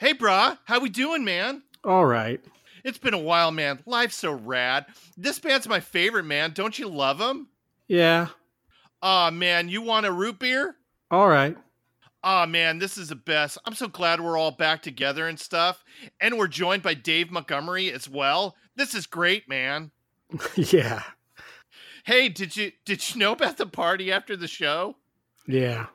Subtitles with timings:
[0.00, 1.62] Hey, brah, how we doing, man?
[1.84, 2.42] All right.
[2.84, 3.80] It's been a while, man.
[3.84, 4.86] Life's so rad.
[5.14, 6.52] This band's my favorite, man.
[6.54, 7.48] Don't you love them?
[7.86, 8.28] Yeah.
[9.02, 10.76] Aw, man, you want a root beer?
[11.10, 11.54] All right.
[12.24, 13.58] Aw, man, this is the best.
[13.66, 15.84] I'm so glad we're all back together and stuff.
[16.18, 18.56] And we're joined by Dave Montgomery as well.
[18.76, 19.90] This is great, man.
[20.54, 21.02] yeah.
[22.04, 24.96] Hey, did you did you know about the party after the show?
[25.46, 25.88] Yeah.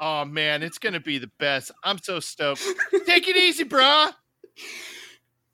[0.00, 1.70] Oh man, it's gonna be the best.
[1.82, 2.62] I'm so stoked.
[3.06, 4.12] Take it easy, brah.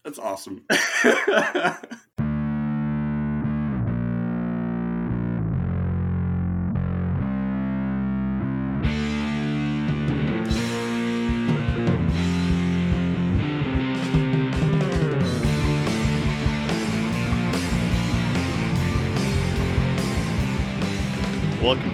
[0.04, 0.64] That's awesome.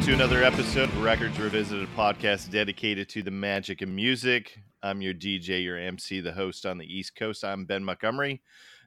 [0.06, 4.60] to another episode of Records Revisited podcast dedicated to the magic of music.
[4.80, 7.42] I'm your DJ, your MC, the host on the East Coast.
[7.42, 8.40] I'm Ben Montgomery.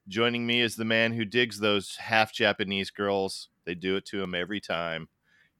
[0.07, 3.49] Joining me is the man who digs those half Japanese girls.
[3.65, 5.09] They do it to him every time.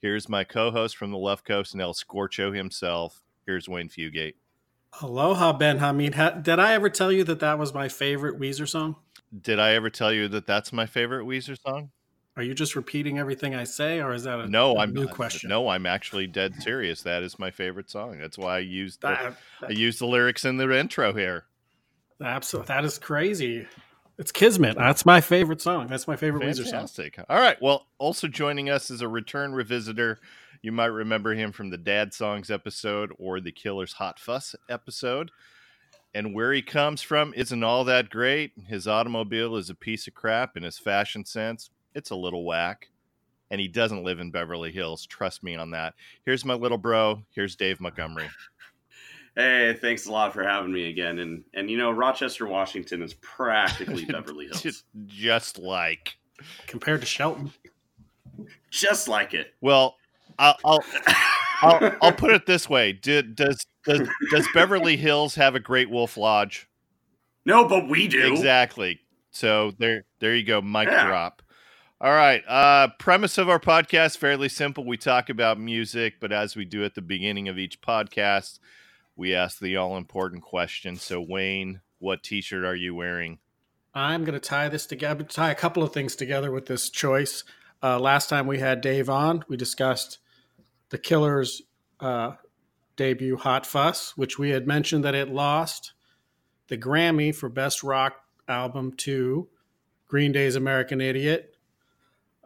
[0.02, 3.22] Here's my co host from the left coast and El Scorcho himself.
[3.46, 4.36] Here's Wayne Fugate.
[5.02, 6.16] Aloha, Ben Hamid.
[6.16, 8.96] Ha- did I ever tell you that that was my favorite Weezer song?
[9.38, 11.92] Did I ever tell you that that's my favorite Weezer song?
[12.40, 15.14] Are you just repeating everything I say, or is that a No, I'm new not-
[15.14, 15.50] question?
[15.50, 17.02] No, I'm actually dead serious.
[17.02, 18.18] That is my favorite song.
[18.18, 19.38] That's why I used the, That,
[19.68, 21.44] I used the lyrics in the intro here.
[22.23, 23.67] absolutely, that is crazy.
[24.17, 24.78] It's Kismet.
[24.78, 25.88] That's my favorite song.
[25.88, 26.72] That's my favorite Weezer song.
[26.72, 27.20] Fantastic.
[27.30, 27.62] All right.
[27.62, 30.16] Well, also joining us is a return revisitor.
[30.62, 35.30] You might remember him from the Dad Songs episode or the Killer's Hot Fuss episode.
[36.14, 38.54] And where he comes from isn't all that great.
[38.67, 42.88] His automobile is a piece of crap, and his fashion sense, it's a little whack.
[43.52, 45.06] And he doesn't live in Beverly Hills.
[45.08, 45.95] Trust me on that.
[46.23, 47.23] Here's my little bro.
[47.32, 48.30] Here's Dave Montgomery.
[49.36, 51.17] hey, thanks a lot for having me again.
[51.20, 56.16] And and you know, Rochester, Washington is practically Beverly Hills, Just, just like.
[56.67, 57.52] Compared to Shelton,
[58.70, 59.54] just like it.
[59.60, 59.98] Well,
[60.38, 60.83] I'll, I'll
[61.61, 65.89] I'll, I'll put it this way: Did, does does does Beverly Hills have a Great
[65.89, 66.70] Wolf Lodge?
[67.45, 68.32] No, but we do.
[68.32, 69.00] Exactly.
[69.32, 70.61] So there, there you go.
[70.61, 71.08] Mic Yeah.
[71.08, 71.42] drop.
[72.02, 72.42] All right.
[72.48, 74.86] Uh, premise of our podcast fairly simple.
[74.86, 78.60] We talk about music, but as we do at the beginning of each podcast,
[79.17, 80.95] we ask the all important question.
[80.95, 83.39] So, Wayne, what T-shirt are you wearing?
[83.93, 85.26] I'm going to tie this together.
[85.26, 87.43] Tie a couple of things together with this choice.
[87.83, 90.20] Uh, last time we had Dave on, we discussed
[90.92, 91.61] the Killers'
[91.99, 92.33] uh,
[92.95, 95.92] debut, "Hot Fuss," which we had mentioned that it lost
[96.70, 99.49] the Grammy for Best Rock Album to
[100.08, 101.58] Green Day's "American Idiot."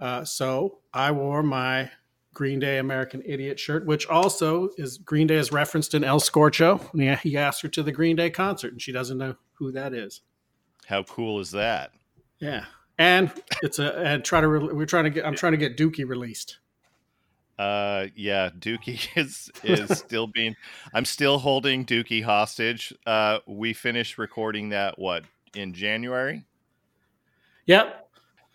[0.03, 1.89] Uh, so I wore my
[2.33, 6.89] Green Day "American Idiot" shirt, which also is Green Day is referenced in El Scorcho.
[6.93, 9.93] Yeah, he asked her to the Green Day concert, and she doesn't know who that
[9.93, 10.19] is.
[10.87, 11.91] How cool is that?
[12.39, 12.65] Yeah,
[12.97, 13.31] and
[13.61, 16.05] it's a and try to re- we're trying to get I'm trying to get Dookie
[16.05, 16.57] released.
[17.57, 20.57] Uh, yeah, Dookie is is still being.
[20.93, 22.93] I'm still holding Dookie hostage.
[23.05, 25.23] Uh, we finished recording that what
[25.55, 26.43] in January.
[27.67, 28.02] Yep.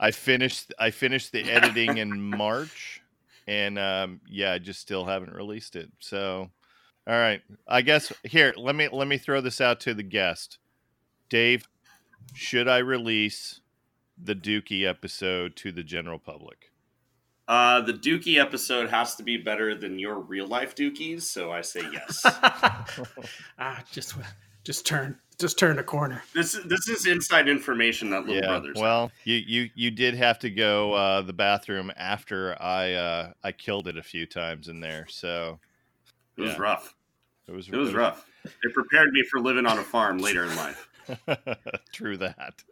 [0.01, 3.03] I finished I finished the editing in March,
[3.47, 5.91] and um, yeah, I just still haven't released it.
[5.99, 6.51] So,
[7.07, 10.59] all right, I guess here let me let me throw this out to the guest,
[11.29, 11.67] Dave.
[12.35, 13.61] Should I release
[14.23, 16.73] the Dookie episode to the general public?
[17.49, 21.63] Uh, the Dookie episode has to be better than your real life Dookies, so I
[21.63, 22.21] say yes.
[23.59, 24.15] ah, just
[24.65, 26.23] just turn just turn the corner.
[26.35, 28.77] this is this is inside information that little brothers.
[28.77, 28.83] have.
[28.83, 33.53] well, you you you did have to go uh, the bathroom after I uh, I
[33.53, 35.61] killed it a few times in there, so
[36.37, 36.59] it was yeah.
[36.63, 36.95] rough.
[37.47, 38.27] it was It was rough.
[38.45, 40.89] It prepared me for living on a farm later in life.
[41.93, 42.63] True that.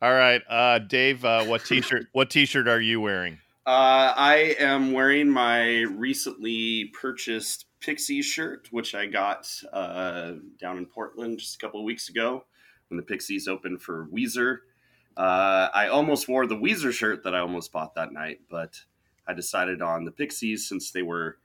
[0.00, 1.24] All right, uh, Dave.
[1.24, 2.06] Uh, what t-shirt?
[2.12, 3.38] what t-shirt are you wearing?
[3.66, 10.86] Uh, I am wearing my recently purchased Pixie shirt, which I got uh, down in
[10.86, 12.44] Portland just a couple of weeks ago
[12.88, 14.60] when the Pixies opened for Weezer.
[15.16, 18.80] Uh, I almost wore the Weezer shirt that I almost bought that night, but
[19.26, 21.38] I decided on the Pixies since they were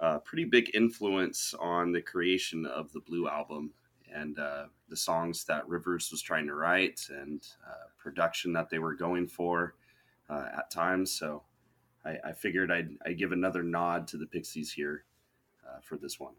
[0.00, 3.72] a pretty big influence on the creation of the Blue album
[4.12, 8.78] and uh, the songs that Rivers was trying to write and uh, production that they
[8.78, 9.74] were going for
[10.28, 11.12] uh, at times.
[11.12, 11.44] So
[12.04, 15.04] I, I figured I'd, I'd give another nod to the Pixies here
[15.74, 16.34] uh, for this one.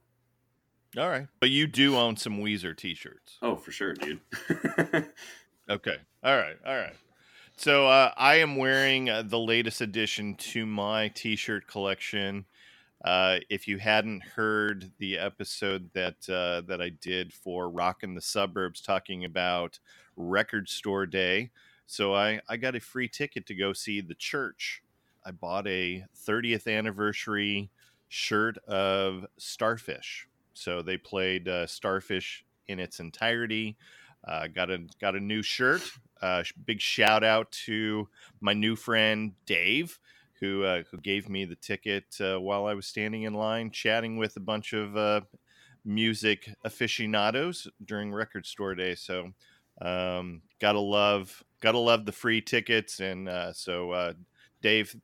[0.97, 3.37] All right, but you do own some Weezer t-shirts.
[3.41, 4.21] Oh, for sure, dude.
[5.69, 5.95] Okay.
[6.23, 6.57] All right.
[6.65, 6.93] All right.
[7.57, 12.45] So uh, I am wearing uh, the latest addition to my T-shirt collection.
[13.03, 18.21] Uh, if you hadn't heard the episode that uh, that I did for Rockin' the
[18.21, 19.79] Suburbs talking about
[20.15, 21.49] Record Store Day,
[21.87, 24.83] so I, I got a free ticket to go see the church.
[25.25, 27.69] I bought a 30th anniversary
[28.15, 30.25] shirt of Starfish.
[30.53, 33.75] So they played uh, Starfish in its entirety.
[34.25, 35.81] Uh, got a got a new shirt.
[36.21, 38.07] Uh, big shout out to
[38.39, 39.99] my new friend Dave,
[40.39, 44.15] who uh, who gave me the ticket uh, while I was standing in line, chatting
[44.15, 45.21] with a bunch of uh,
[45.83, 48.95] music aficionados during Record Store Day.
[48.95, 49.33] So
[49.81, 54.13] um, gotta love gotta love the free tickets, and so
[54.61, 54.95] Dave,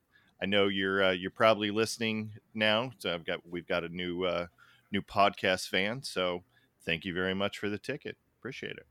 [0.42, 2.92] I know you're uh, you're probably listening now.
[2.98, 4.48] So I've got we've got a new uh,
[4.92, 6.04] new podcast fan.
[6.04, 6.44] So
[6.86, 8.18] thank you very much for the ticket.
[8.40, 8.88] Appreciate it.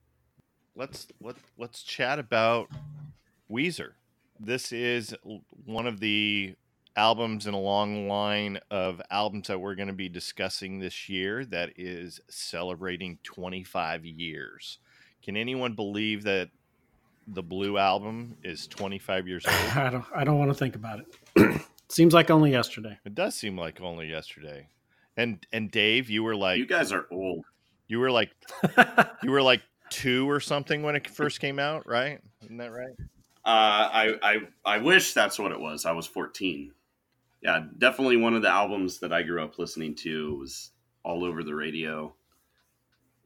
[0.76, 2.68] Let's let let's chat about
[3.50, 3.92] Weezer.
[4.38, 5.14] This is
[5.66, 6.54] one of the
[6.96, 11.44] albums in a long line of albums that we're going to be discussing this year
[11.46, 14.78] that is celebrating 25 years.
[15.22, 16.50] Can anyone believe that
[17.26, 19.56] the Blue album is 25 years old?
[19.76, 20.04] I don't.
[20.14, 21.06] I don't want to think about it.
[21.88, 22.98] Seems like only yesterday.
[23.04, 24.68] It does seem like only yesterday.
[25.16, 27.44] And and Dave, you were like you guys are old.
[27.88, 28.30] you were like
[29.24, 32.20] you were like 2 or something when it first came out, right?
[32.44, 32.94] Isn't that right?
[33.44, 35.84] Uh, I, I I wish that's what it was.
[35.84, 36.72] I was 14.
[37.42, 40.70] Yeah, definitely one of the albums that I grew up listening to was
[41.02, 42.14] all over the radio.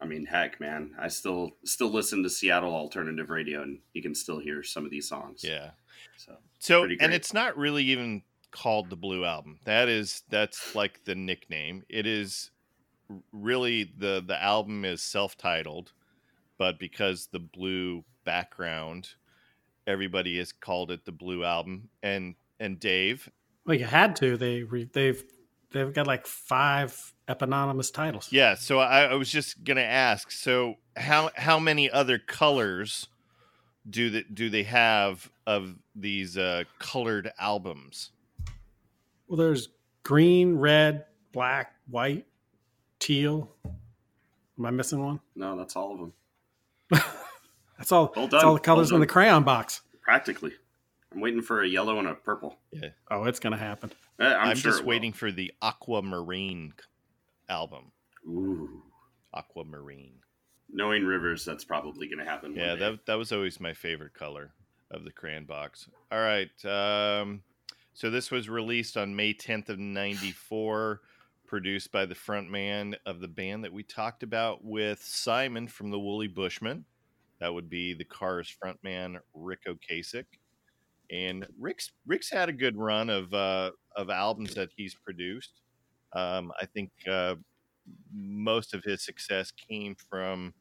[0.01, 4.15] I mean, heck, man, I still still listen to Seattle alternative radio, and you can
[4.15, 5.43] still hear some of these songs.
[5.45, 5.71] Yeah.
[6.17, 9.59] So So and it's not really even called the Blue Album.
[9.65, 11.83] That is that's like the nickname.
[11.89, 12.51] It is
[13.33, 15.93] really the the album is self-titled,
[16.59, 19.11] but because the blue background,
[19.87, 21.91] everybody has called it the Blue Album.
[22.03, 23.29] And and Dave,
[23.67, 24.37] Well, you had to.
[24.37, 25.23] They re, they've
[25.73, 28.29] they've got like five eponymous titles.
[28.31, 28.55] yeah.
[28.55, 30.31] So I, I was just gonna ask.
[30.31, 33.09] So how how many other colors
[33.89, 38.11] do that do they have of these uh, colored albums?
[39.29, 39.69] Well, there's
[40.03, 42.27] green, red, black, white,
[42.99, 43.51] teal.
[44.59, 45.21] Am I missing one?
[45.35, 46.13] no, that's all of them.
[47.79, 48.13] That's all.
[48.15, 49.83] Well That's all the colors Well in the crayon box.
[50.01, 50.53] Practically,
[51.13, 52.57] I'm waiting for a yellow and a purple.
[52.71, 52.91] Yeah.
[53.11, 53.91] Oh, it's gonna happen.
[54.21, 56.73] Eh, I'm, I'm, sure just waiting for the Aquamarine
[57.49, 57.91] album.
[58.29, 58.83] Ooh,
[59.35, 60.21] Aquamarine.
[60.73, 62.55] knowing rivers, that's probably going to happen.
[62.55, 64.53] Yeah, that that was always my favorite color
[64.95, 65.89] of the crayon box.
[66.13, 66.51] All right.
[66.65, 67.43] Um,
[67.93, 71.01] so this was released on May 10th of 94,
[71.47, 75.99] produced by the frontman of the band that we talked about with Simon from the
[75.99, 76.85] Woolly Bushmen.
[77.41, 80.25] That would be the Cars frontman Ric Ocasek.
[81.11, 85.61] And Ric's Ric's had a good run of uh, of albums that he's produced.
[86.15, 87.35] Um, I think uh,
[88.13, 90.55] most of his success came from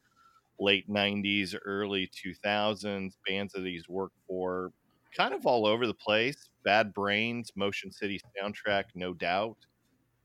[0.59, 4.71] late 90s, early 2000s, bands that he's worked for
[5.15, 6.49] kind of all over the place.
[6.63, 9.57] Bad Brains, Motion City soundtrack, no doubt.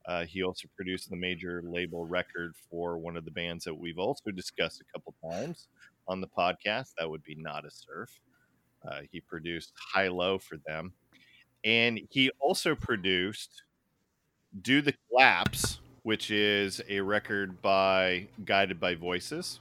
[0.05, 3.99] Uh, he also produced the major label record for one of the bands that we've
[3.99, 5.67] also discussed a couple times
[6.07, 6.93] on the podcast.
[6.97, 8.09] That would be Nada Surf.
[8.87, 10.93] Uh, he produced High Low for them.
[11.63, 13.63] And he also produced
[14.61, 19.59] Do the Collapse, which is a record by Guided by Voices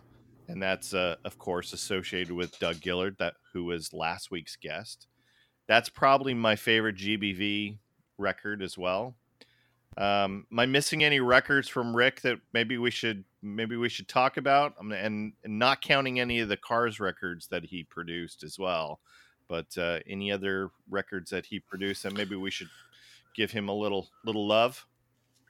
[0.48, 5.06] and that's uh, of course associated with Doug Gillard, that who was last week's guest.
[5.66, 7.78] That's probably my favorite GBV
[8.16, 9.14] record as well.
[9.96, 14.08] Um, am I missing any records from Ric that maybe we should maybe we should
[14.08, 14.74] talk about?
[14.80, 19.00] And, and not counting any of the Cars records that he produced as well,
[19.48, 22.70] but uh, any other records that he produced that maybe we should
[23.34, 24.86] give him a little little love.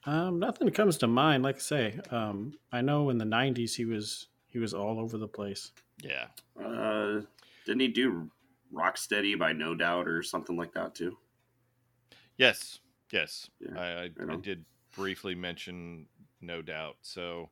[0.06, 1.42] Um, nothing comes to mind.
[1.42, 5.18] Like I say, um, I know in the '90s he was he was all over
[5.18, 5.72] the place.
[6.02, 6.26] Yeah,
[6.62, 7.22] Uh,
[7.66, 8.30] didn't he do
[8.72, 11.16] Rocksteady by No Doubt or something like that too?
[12.36, 12.78] Yes,
[13.12, 16.06] yes, Yeah, I, I, I I did briefly mention,
[16.40, 16.96] no doubt.
[17.02, 17.50] So,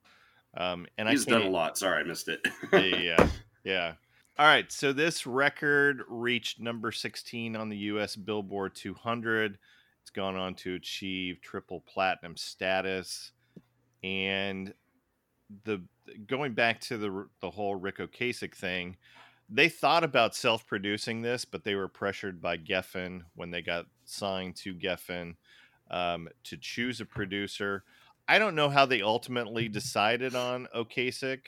[0.56, 1.76] um, and He's I done a lot.
[1.76, 2.40] Sorry, I missed it.
[2.72, 3.28] yeah,
[3.64, 3.94] yeah.
[4.38, 8.14] All right, so this record reached number 16 on the U.S.
[8.16, 9.58] Billboard 200.
[10.02, 13.32] It's gone on to achieve triple platinum status,
[14.04, 14.72] and
[15.64, 15.82] the
[16.26, 18.96] going back to the the whole Ric Ocasek thing,
[19.48, 24.56] they thought about self-producing this, but they were pressured by Geffen when they got signed
[24.56, 25.36] to Geffen
[25.90, 27.84] um, to choose a producer.
[28.28, 31.38] I don't know how they ultimately decided on Ocasek.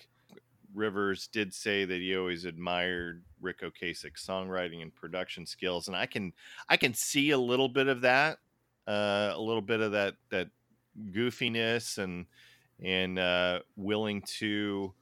[0.75, 6.07] Rivers did say that he always admired Ric Ocasek's songwriting and production skills, and I
[6.07, 6.33] can
[6.69, 8.39] I can see a little bit of that,
[8.87, 10.51] uh, a little bit of that that
[11.13, 12.27] goofiness and
[12.83, 14.93] and uh, willing to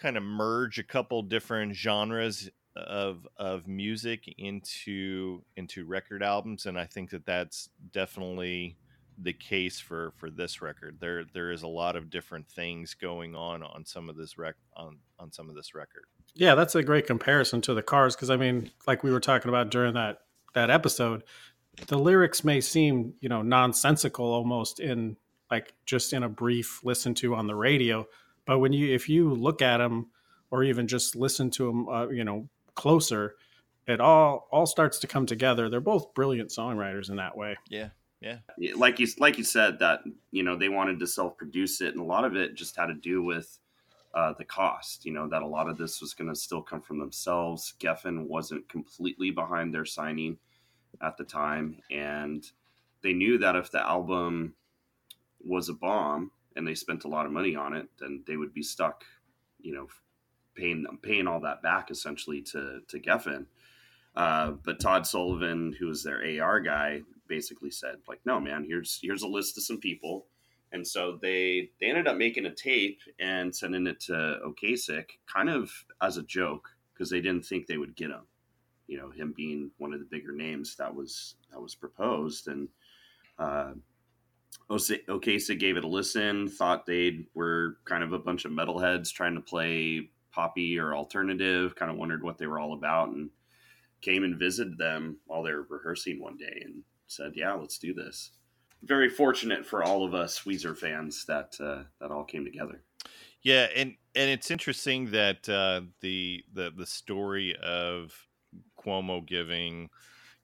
[0.00, 6.78] kind of merge a couple different genres of of music into into record albums and
[6.78, 8.76] i think that that's definitely
[9.22, 10.98] the case for for this record.
[11.00, 14.54] There there is a lot of different things going on on some of this rec
[14.76, 16.04] on on some of this record.
[16.34, 19.48] Yeah that's a great comparison to the cars because i mean like we were talking
[19.48, 20.18] about during that
[20.54, 21.24] that episode
[21.88, 25.16] the lyrics may seem you know nonsensical almost in
[25.50, 28.06] like just in a brief listen to on the radio.
[28.46, 30.10] But when you if you look at them
[30.50, 33.34] or even just listen to them uh, you know closer
[33.86, 35.68] it all all starts to come together.
[35.68, 37.56] They're both brilliant songwriters in that way.
[37.68, 37.88] Yeah
[38.20, 38.38] yeah.
[38.76, 42.00] Like you like you said that you know they wanted to self produce it and
[42.00, 43.58] a lot of it just had to do with
[44.12, 46.82] uh, the cost you know that a lot of this was going to still come
[46.82, 47.74] from themselves.
[47.80, 50.36] Geffen wasn't completely behind their signing
[51.00, 52.50] at the time and
[53.02, 54.54] they knew that if the album
[55.44, 58.54] was a bomb and they spent a lot of money on it then they would
[58.54, 59.04] be stuck
[59.60, 59.86] you know
[60.54, 63.46] paying paying all that back essentially to to geffen
[64.16, 68.98] uh, but Todd Sullivan, who was their AR guy, basically said like, "No, man, here's
[69.02, 70.26] here's a list of some people."
[70.72, 75.48] And so they they ended up making a tape and sending it to Ocasek, kind
[75.48, 78.26] of as a joke because they didn't think they would get him.
[78.88, 82.68] You know, him being one of the bigger names that was that was proposed, and
[83.38, 83.72] uh,
[84.70, 86.48] Ocasek gave it a listen.
[86.48, 91.74] Thought they were kind of a bunch of metalheads trying to play poppy or alternative.
[91.74, 93.30] Kind of wondered what they were all about, and
[94.00, 97.92] came and visited them while they were rehearsing one day and said, "Yeah, let's do
[97.92, 98.30] this."
[98.82, 102.82] Very fortunate for all of us Weezer fans that uh, that all came together.
[103.42, 108.14] Yeah, and and it's interesting that uh, the the the story of
[108.78, 109.90] Cuomo giving,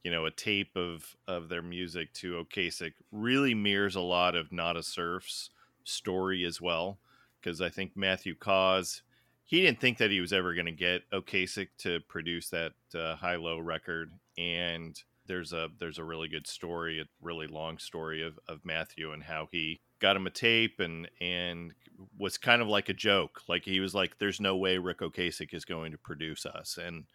[0.06, 4.52] you know, a tape of of their music to Ocasek really mirrors a lot of
[4.52, 5.50] Nada Surf's
[5.82, 7.00] story as well,
[7.40, 9.02] because I think Matthew Caws
[9.42, 13.16] he didn't think that he was ever going to get Ocasek to produce that uh,
[13.16, 14.96] high low record, and
[15.26, 19.25] there's a there's a really good story, a really long story of, of Matthew and
[19.25, 21.75] how he got him a tape and and
[22.16, 23.40] was kind of like a joke.
[23.48, 27.06] Like he was like, "There's no way Ric Ocasek is going to produce us," and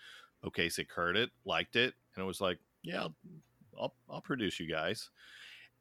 [0.44, 3.08] Ocasek heard it, liked it, and it was like, "Yeah,
[3.80, 5.10] I'll I'll, produce you guys."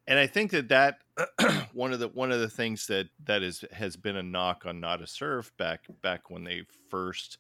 [0.07, 0.99] and I think that that
[1.73, 4.81] one of the one of the things that that is has been a knock on
[4.81, 7.39] Nada Surf back back when they first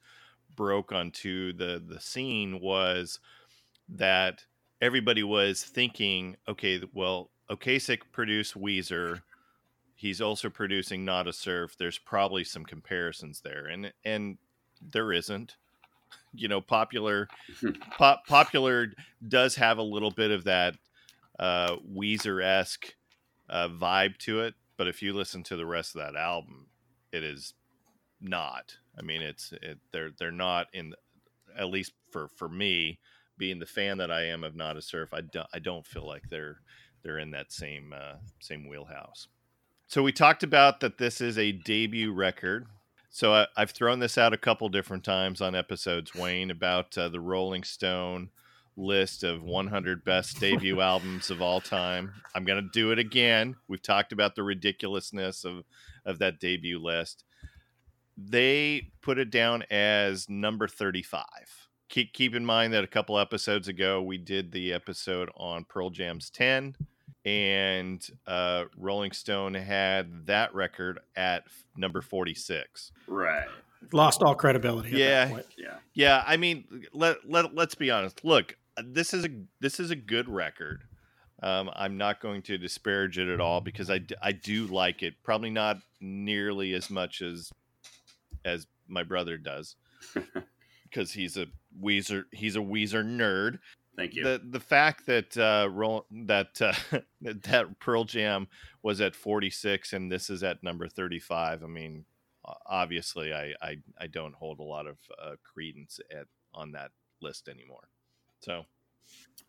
[0.57, 3.19] broke onto the the scene was
[3.88, 4.45] that
[4.81, 9.23] everybody was thinking, okay, well, Ocasek produced Weezer.
[9.97, 11.75] He's also producing Nada Surf.
[11.76, 14.38] There's probably some comparisons there, and and
[14.81, 15.57] there isn't.
[16.33, 17.26] You know, popular,
[17.99, 18.93] pop, popular
[19.26, 20.76] does have a little bit of that
[21.40, 22.95] uh, Weezer esque
[23.49, 24.55] uh, vibe to it.
[24.76, 26.69] But if you listen to the rest of that album,
[27.11, 27.55] it is
[28.21, 28.76] not.
[28.97, 30.95] I mean, it's it, they're they're not in
[31.59, 33.00] at least for for me
[33.37, 35.12] being the fan that I am of Nada Surf.
[35.12, 36.61] I don't I don't feel like they're
[37.02, 39.29] they're in that same uh, same wheelhouse.
[39.87, 42.67] So we talked about that this is a debut record.
[43.12, 47.09] So I, have thrown this out a couple different times on episodes, Wayne, about uh,
[47.09, 48.31] the Rolling Stone
[48.76, 52.12] list of 100 best debut albums of all time.
[52.37, 53.57] I'm going to do it again.
[53.67, 55.64] We've talked about the ridiculousness of
[56.07, 57.25] of that debut list.
[58.17, 61.25] They put it down as number 35.
[61.88, 65.90] Keep keep in mind that a couple episodes ago we did the episode on Pearl
[65.90, 66.76] Jam's 10
[67.24, 71.44] and uh, Rolling Stone had that record at
[71.76, 72.92] number 46.
[73.06, 73.46] Right
[73.92, 74.90] lost all credibility.
[74.90, 76.24] Yeah, yeah, yeah.
[76.26, 78.24] I mean, let let let's be honest.
[78.24, 79.28] Look, uh, this is a
[79.60, 80.84] this is a good record.
[81.42, 85.14] Um, I'm not going to disparage it at all because I, I do like it.
[85.22, 87.50] Probably not nearly as much as
[88.44, 89.76] as my brother does
[90.84, 91.46] because he's a
[91.82, 93.58] Weezer he's a Weezer nerd.
[93.97, 94.25] Thank you.
[94.25, 98.49] The the fact that uh, roll, that uh, that Pearl Jam
[98.82, 101.62] was at 46 and this is at number 35.
[101.62, 102.04] I mean,
[102.66, 107.49] obviously, I I, I don't hold a lot of uh, credence at on that list
[107.49, 107.88] anymore.
[108.40, 108.64] So,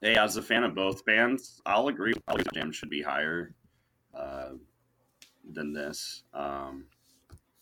[0.02, 2.14] hey, as a fan of both bands, I'll agree.
[2.28, 3.54] Pearl Jam should be higher
[4.14, 4.50] uh,
[5.54, 6.24] than this.
[6.34, 6.86] Um,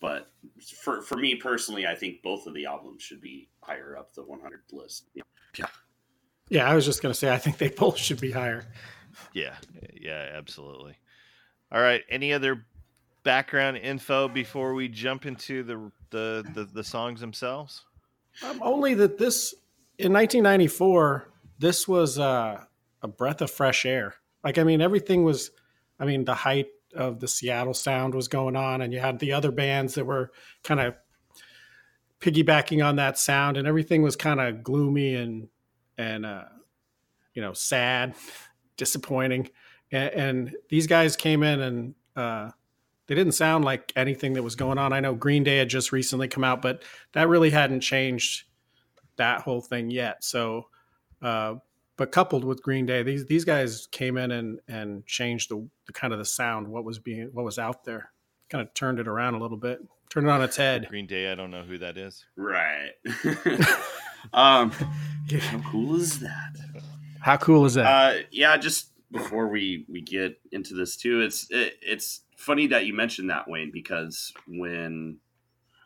[0.02, 0.32] but
[0.82, 4.24] for for me personally, I think both of the albums should be higher up the
[4.24, 5.10] 100 list.
[5.14, 5.24] Yeah.
[5.58, 5.68] Yeah.
[6.50, 8.66] Yeah, I was just going to say I think they both should be higher.
[9.34, 9.56] Yeah.
[10.00, 10.98] Yeah, absolutely.
[11.72, 12.66] All right, any other
[13.24, 17.86] background info before we jump into the the the, the songs themselves?
[18.44, 19.54] Um, only that this
[20.00, 21.28] in 1994,
[21.60, 22.64] this was uh,
[23.02, 24.16] a breath of fresh air.
[24.44, 25.52] Like, I mean, everything was,
[26.00, 29.34] I mean, the height of the Seattle sound was going on, and you had the
[29.34, 30.32] other bands that were
[30.64, 30.96] kind of
[32.22, 35.50] piggybacking on that sound, and everything was kind of gloomy and
[36.00, 36.46] and uh,
[37.36, 38.16] you know sad,
[38.78, 39.50] disappointing.
[39.92, 42.52] And, and, these guys came in and uh,
[43.08, 44.94] they didn't sound like anything that was going on.
[44.94, 48.44] I know Green Day had just recently come out, but that really hadn't changed
[49.18, 50.24] that whole thing yet.
[50.24, 50.68] So,
[51.22, 51.56] uh,
[51.98, 55.94] but coupled with Green Day, these these guys came in and and changed the, the
[55.94, 58.12] kind of the sound, what was being what was out there,
[58.50, 59.80] kind of turned it around a little bit,
[60.10, 60.88] turned it on its head.
[60.88, 62.26] Green Day, I don't know who that is.
[62.38, 62.92] Right.
[64.34, 64.72] um,
[65.28, 65.40] yeah.
[65.40, 66.56] how cool is that?
[67.22, 67.86] How cool is that?
[67.86, 72.86] Uh, yeah, just before we we get into this too, it's it, it's funny that
[72.86, 75.18] you mentioned that Wayne because when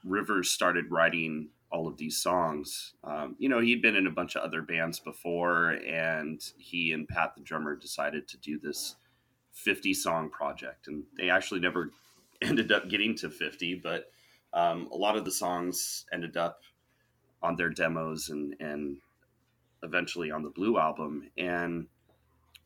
[0.04, 4.36] Rivers started writing all of these songs, um, you know, he'd been in a bunch
[4.36, 8.96] of other bands before, and he and Pat the drummer decided to do this
[9.54, 11.90] 50 song project, and they actually never
[12.42, 14.12] ended up getting to 50, but
[14.54, 16.60] um, a lot of the songs ended up
[17.44, 18.98] on their demos and and
[19.84, 21.88] eventually on the Blue album, and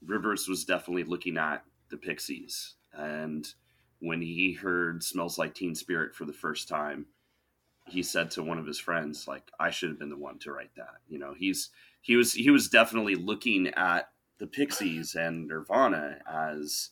[0.06, 2.76] Rivers was definitely looking at the Pixies.
[2.94, 3.48] And
[4.00, 7.08] when he heard Smells Like Teen Spirit for the first time,
[7.88, 10.52] he said to one of his friends, like, I should have been the one to
[10.52, 10.98] write that.
[11.08, 11.70] You know, he's
[12.02, 16.92] he was he was definitely looking at the Pixies and Nirvana as,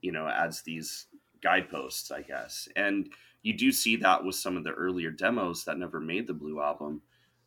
[0.00, 1.06] you know, as these
[1.42, 2.68] guideposts, I guess.
[2.74, 3.10] And
[3.48, 6.60] you do see that with some of the earlier demos that never made the Blue
[6.60, 7.00] album.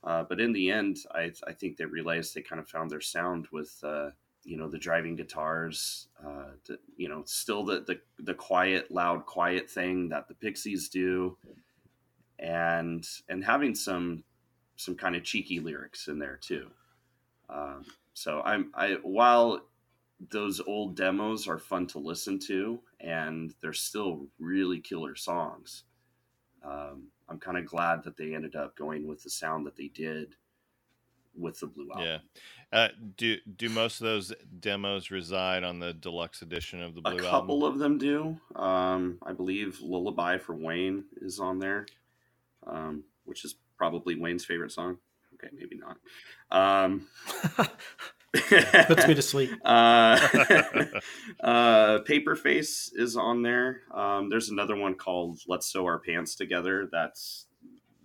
[0.04, 3.02] Uh, but in the end, I, I think they realized they kind of found their
[3.02, 4.10] sound with uh,
[4.44, 9.24] you know the driving guitars uh the, you know still the, the the quiet loud
[9.28, 11.38] quiet thing that the pixies do
[12.40, 14.24] and and having some
[14.78, 16.72] some kind of cheeky lyrics in there too
[17.52, 19.62] um, so i'm i while
[20.32, 25.84] those old demos are fun to listen to and they're still really killer songs
[26.64, 29.88] um, i'm kind of glad that they ended up going with the sound that they
[29.88, 30.36] did
[31.36, 32.06] with the blue album.
[32.06, 32.18] Yeah.
[32.74, 37.12] Uh, do do most of those demos reside on the deluxe edition of the blue
[37.12, 37.26] album?
[37.26, 37.74] A couple album?
[37.74, 38.38] of them do.
[38.56, 41.86] Um, I believe Lullaby for Wayne is on there,
[42.66, 44.98] um, which is probably Wayne's favorite song.
[45.34, 45.98] Okay, maybe not.
[46.52, 47.08] Um,
[48.88, 49.52] Puts me to sleep.
[49.66, 50.18] Uh,
[51.44, 53.82] uh, Paperface is on there.
[53.94, 56.90] Um, there's another one called Let's Sew Our Pants Together.
[56.92, 57.48] That's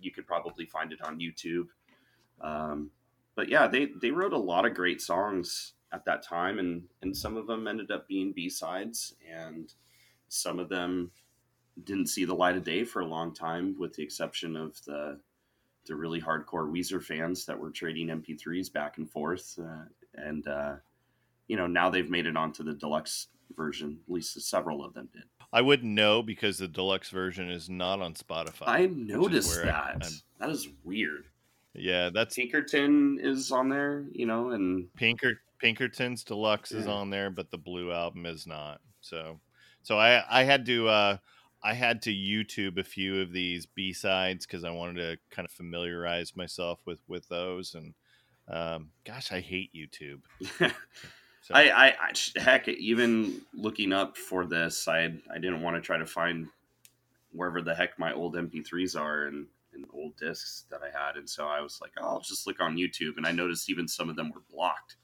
[0.01, 1.67] you could probably find it on YouTube.
[2.41, 2.91] Um,
[3.35, 7.15] but yeah, they they wrote a lot of great songs at that time, and and
[7.15, 9.73] some of them ended up being B sides, and
[10.27, 11.11] some of them
[11.83, 15.19] didn't see the light of day for a long time, with the exception of the
[15.85, 19.85] the really hardcore Weezer fans that were trading MP3s back and forth, uh,
[20.17, 20.75] and uh,
[21.47, 23.99] you know now they've made it onto the deluxe version.
[24.07, 25.23] At least several of them did.
[25.53, 28.67] I wouldn't know because the deluxe version is not on Spotify.
[28.67, 30.03] I noticed that.
[30.03, 30.07] I,
[30.39, 31.25] that is weird.
[31.73, 36.79] Yeah, that's Pinkerton is on there, you know, and Pinker Pinkerton's Deluxe yeah.
[36.79, 38.81] is on there, but the Blue album is not.
[39.01, 39.39] So,
[39.83, 41.17] so I I had to uh
[41.63, 45.45] I had to YouTube a few of these B sides because I wanted to kind
[45.45, 47.75] of familiarize myself with with those.
[47.75, 47.93] And
[48.49, 50.21] um, gosh, I hate YouTube.
[51.41, 51.53] so.
[51.53, 55.97] I, I, I heck, even looking up for this, I I didn't want to try
[55.97, 56.47] to find
[57.31, 61.29] wherever the heck my old MP3s are, and and old discs that I had, and
[61.29, 64.09] so I was like, oh, I'll just look on YouTube, and I noticed even some
[64.09, 64.95] of them were blocked.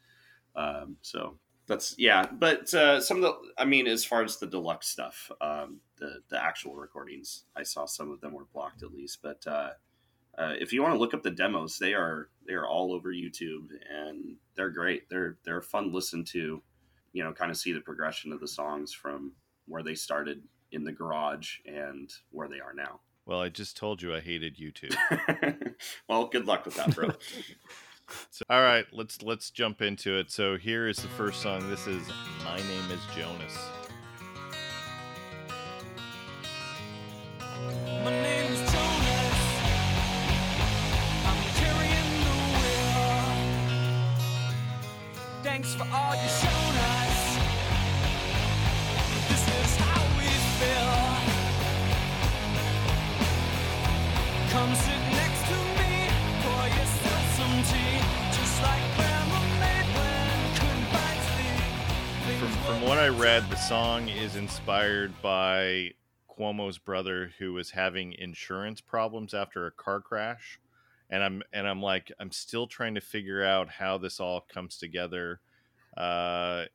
[0.56, 4.48] Um, so that's yeah, but uh, some of the, I mean, as far as the
[4.48, 8.94] deluxe stuff, um, the the actual recordings, I saw some of them were blocked at
[8.94, 9.46] least, but.
[9.46, 9.72] Uh,
[10.38, 13.10] uh, if you want to look up the demos, they are they are all over
[13.10, 15.10] YouTube and they're great.
[15.10, 16.62] They're they're fun listen to,
[17.14, 19.34] you know, kind of see the progression of the songs from
[19.68, 20.42] where they started
[20.72, 23.00] in the garage and where they are now.
[23.26, 24.96] Well, I just told you I hated YouTube.
[26.10, 27.10] well, good luck with that, bro.
[28.30, 30.32] so, all right, let's let's jump into it.
[30.32, 31.70] So here is the first song.
[31.70, 32.06] This is
[32.44, 33.83] "My Name Is Jonas."
[62.86, 65.92] What I read, the song is inspired by
[66.30, 70.60] Cuomo's brother who was having insurance problems after a car crash.
[71.10, 74.78] And I'm and I'm like I'm still trying to figure out how this all comes
[74.78, 75.40] together.
[75.96, 76.66] Uh,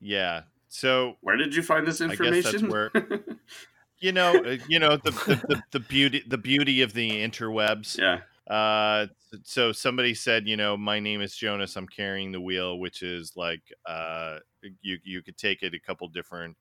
[0.00, 2.68] yeah, So Where did you find this I guess information?
[2.68, 2.90] that's where
[4.00, 7.98] you know, uh, you know the, the, the, the beauty the beauty of the interwebs.
[7.98, 8.20] yeah.
[8.48, 9.06] Uh,
[9.44, 11.76] so somebody said, you know, my name is Jonas.
[11.76, 14.38] I'm carrying the wheel, which is like, uh,
[14.80, 16.56] you you could take it a couple different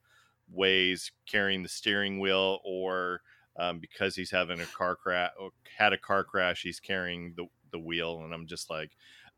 [0.51, 3.21] ways, carrying the steering wheel, or
[3.57, 5.31] um, because he's having a car crash,
[5.77, 8.91] had a car crash, he's carrying the the wheel, and I'm just like,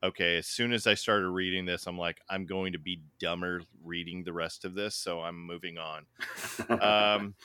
[0.04, 0.38] okay.
[0.38, 4.24] As soon as I started reading this, I'm like, I'm going to be dumber reading
[4.24, 6.06] the rest of this, so I'm moving on.
[6.70, 7.36] Um,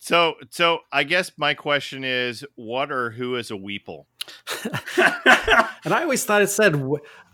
[0.00, 4.06] so so I guess my question is, what or who is a weeple?
[5.82, 6.78] And I always thought it said.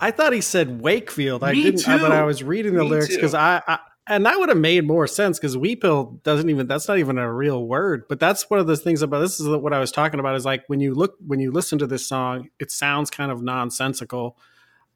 [0.01, 1.43] I thought he said Wakefield.
[1.43, 1.89] I Me didn't.
[1.89, 4.59] I- But I was reading the Me lyrics because I, I and that would have
[4.59, 6.69] made more sense because Weepill doesn't even.
[6.69, 8.05] That's not even a real word.
[8.09, 10.37] But that's one of the things about this is what I was talking about.
[10.37, 13.43] Is like when you look when you listen to this song, it sounds kind of
[13.43, 14.39] nonsensical.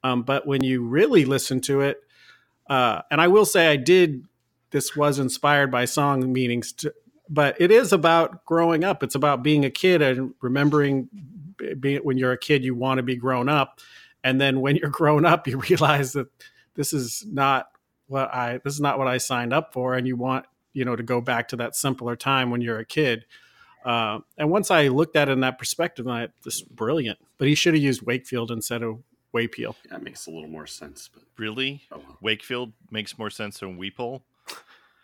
[0.01, 1.97] Um, but when you really listen to it,
[2.69, 4.23] uh, and I will say I did.
[4.71, 6.93] This was inspired by song meanings, to,
[7.31, 9.01] but it is about growing up.
[9.01, 11.09] It's about being a kid and remembering
[11.79, 13.79] being when you're a kid, you want to be grown up,
[14.23, 16.27] and then when you're grown up, you realize that
[16.75, 17.69] this is not
[18.07, 20.95] what I this is not what I signed up for, and you want you know
[20.95, 23.25] to go back to that simpler time when you're a kid.
[23.83, 27.17] Uh, and once I looked at it in that perspective, I this is brilliant.
[27.37, 28.99] But he should have used Wakefield instead of
[29.33, 29.75] Waypeel.
[29.89, 31.09] that makes a little more sense.
[31.11, 32.17] But Really, oh well.
[32.21, 34.21] Wakefield makes more sense than weeple.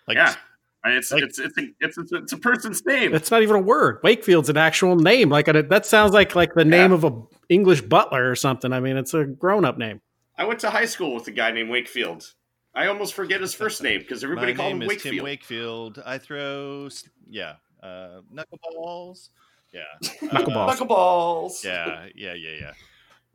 [0.07, 0.35] Like, yeah.
[0.83, 3.13] I mean, It's, like- it's it's a it's, it's, it's a person's name.
[3.13, 3.99] It's not even a word.
[4.03, 5.29] Wakefield's an actual name.
[5.29, 6.95] Like a, that sounds like like the name Yeah.
[6.97, 8.71] of a English butler or something.
[8.71, 10.01] I mean, it's a grown up name.
[10.37, 12.31] I went to high school with a guy named Wakefield.
[12.75, 15.97] I almost forget his first name because everybody my called name him is Tim Wakefield.
[15.97, 16.03] Wakefield.
[16.05, 16.89] I throw,
[17.27, 19.29] yeah, uh, knuckleballs.
[19.73, 19.81] Yeah,
[20.21, 20.69] Knuckleballs.
[20.69, 21.63] Uh, Knuckleballs.
[21.63, 22.71] yeah, yeah, yeah, yeah.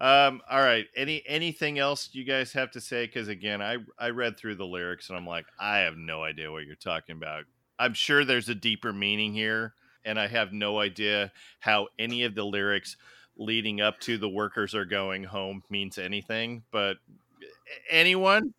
[0.00, 0.86] Um, all right.
[0.96, 3.06] Any anything else you guys have to say?
[3.06, 6.50] Because again, I I read through the lyrics and I'm like, I have no idea
[6.50, 7.44] what you're talking about.
[7.78, 9.74] I'm sure there's a deeper meaning here,
[10.04, 12.96] and I have no idea how any of the lyrics
[13.36, 16.62] leading up to the workers are going home means anything.
[16.70, 16.96] But
[17.88, 18.54] anyone?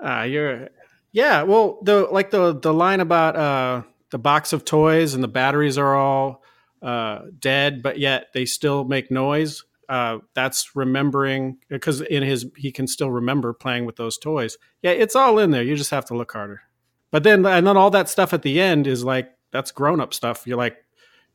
[0.00, 0.68] Ah, you're
[1.12, 1.42] yeah.
[1.42, 5.78] Well, the like the the line about uh the box of toys and the batteries
[5.78, 6.42] are all
[6.82, 9.64] uh dead, but yet they still make noise.
[9.88, 14.56] Uh, that's remembering because in his he can still remember playing with those toys.
[14.82, 15.62] Yeah, it's all in there.
[15.62, 16.62] You just have to look harder.
[17.10, 20.12] But then and then all that stuff at the end is like that's grown up
[20.12, 20.46] stuff.
[20.46, 20.76] You're like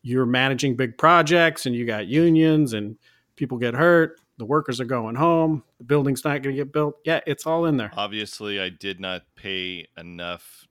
[0.01, 2.97] you're managing big projects and you got unions and
[3.35, 4.19] people get hurt.
[4.37, 5.63] The workers are going home.
[5.79, 6.95] The building's not going to get built.
[7.03, 7.91] Yeah, it's all in there.
[7.95, 10.65] Obviously, I did not pay enough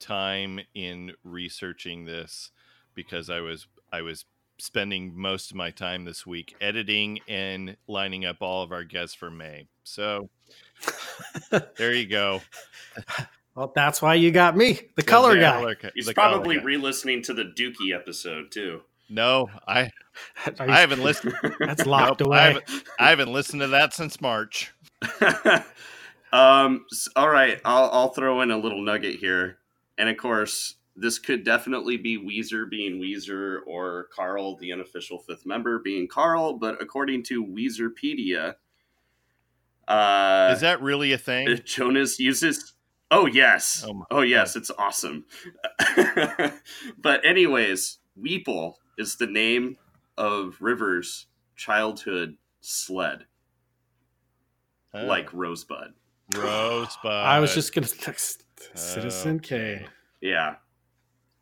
[0.00, 2.50] time in researching this
[2.94, 4.24] because I was I was
[4.58, 9.14] spending most of my time this week editing and lining up all of our guests
[9.14, 9.66] for May.
[9.82, 10.28] So
[11.76, 12.40] there you go.
[13.56, 15.60] Well, that's why you got me, the color The guy.
[15.60, 16.64] color He's probably guy.
[16.64, 18.82] re-listening to the Dookie episode too.
[19.08, 19.48] no.
[19.68, 19.82] I
[20.46, 21.36] you- I haven't listened.
[21.60, 22.52] That's locked Nope, I away.
[22.54, 24.72] haven't, I haven't listened to that since March.
[26.32, 26.84] um.
[26.92, 27.60] s- All right.
[27.64, 29.58] I'll I'll throw in a little nugget here,
[29.98, 35.44] and of course, this could definitely be Weezer being Weezer or Carl, the unofficial fifth
[35.46, 36.54] member, being Carl.
[36.54, 38.54] But according to Weezerpedia,
[39.88, 41.60] uh, Is that really a thing?
[41.64, 42.72] Jonas uses.
[43.10, 43.84] Oh yes.
[43.86, 45.24] Oh Oh yes, it's awesome.
[46.98, 49.76] but anyways, Weeple is the name
[50.16, 51.26] of River's
[51.56, 53.26] childhood sled,
[54.94, 55.92] Oh, like Rosebud.
[56.34, 57.10] Rosebud.
[57.12, 59.80] I was just going to text Citizen Okay.
[59.82, 59.86] K.
[60.20, 60.54] Yeah.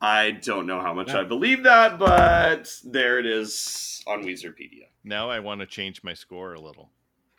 [0.04, 1.20] I don't know how much Yeah.
[1.20, 4.88] I believe that, but there it is on Weezerpedia.
[5.04, 5.30] now.
[5.30, 6.90] I want to change my score a little.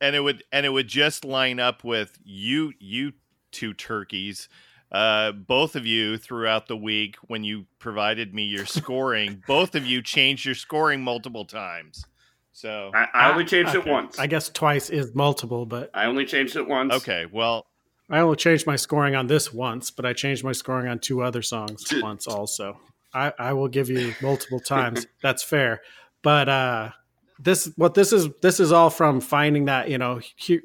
[0.00, 3.12] and it would and it would just line up with you you
[3.50, 4.48] two turkeys
[4.90, 9.86] uh both of you throughout the week when you provided me your scoring both of
[9.86, 12.04] you changed your scoring multiple times
[12.52, 13.90] so I, I only changed it Okay.
[13.90, 14.18] once.
[14.18, 16.92] I guess twice is multiple, but I only changed it once.
[16.94, 17.66] okay well
[18.10, 21.22] I only changed my scoring on this once, but I changed my scoring on two
[21.22, 22.78] other songs once also.
[23.14, 25.06] I, I will give you multiple times.
[25.22, 25.80] That's fair.
[26.22, 26.90] But uh
[27.38, 30.60] this what this is this is all from finding that, you know, he,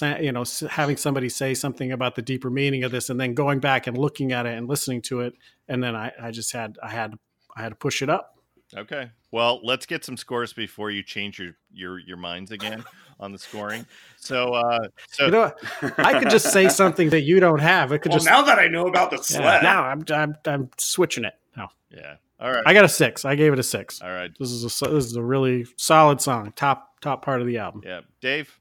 [0.00, 3.60] you know, having somebody say something about the deeper meaning of this and then going
[3.60, 5.34] back and looking at it and listening to it
[5.68, 7.14] and then I, I just had I had
[7.56, 8.38] I had to push it up.
[8.76, 12.82] okay well let's get some scores before you change your your your minds again
[13.20, 15.52] on the scoring so uh so You know,
[15.98, 17.92] I could just say something that you don't have.
[17.92, 20.36] It could well, just now that I know about the yeah, sled, now I'm, I'm
[20.46, 21.34] I'm switching it.
[21.56, 21.68] No.
[21.90, 23.24] yeah all right I got a 6.
[23.24, 24.02] I gave it a 6.
[24.02, 26.52] all right This is a this is a really solid song.
[26.56, 27.82] Top top part of the album.
[27.84, 28.58] yeah dave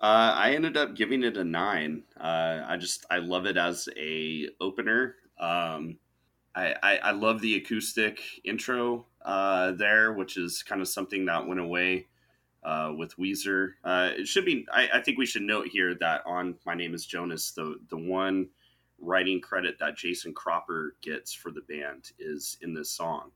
[0.00, 2.02] Uh, I ended up giving it a nine.
[2.18, 5.16] Uh, I just I love it as a opener.
[5.38, 5.98] Um,
[6.54, 11.46] I, I, I love the acoustic intro uh, there, which is kind of something that
[11.46, 12.08] went away
[12.64, 13.72] uh, with Weezer.
[13.84, 14.66] Uh, it should be.
[14.72, 17.96] I, I think we should note here that on "My Name Is Jonas," the the
[17.96, 18.48] one
[18.98, 23.32] writing credit that Jason Cropper gets for the band is in this song.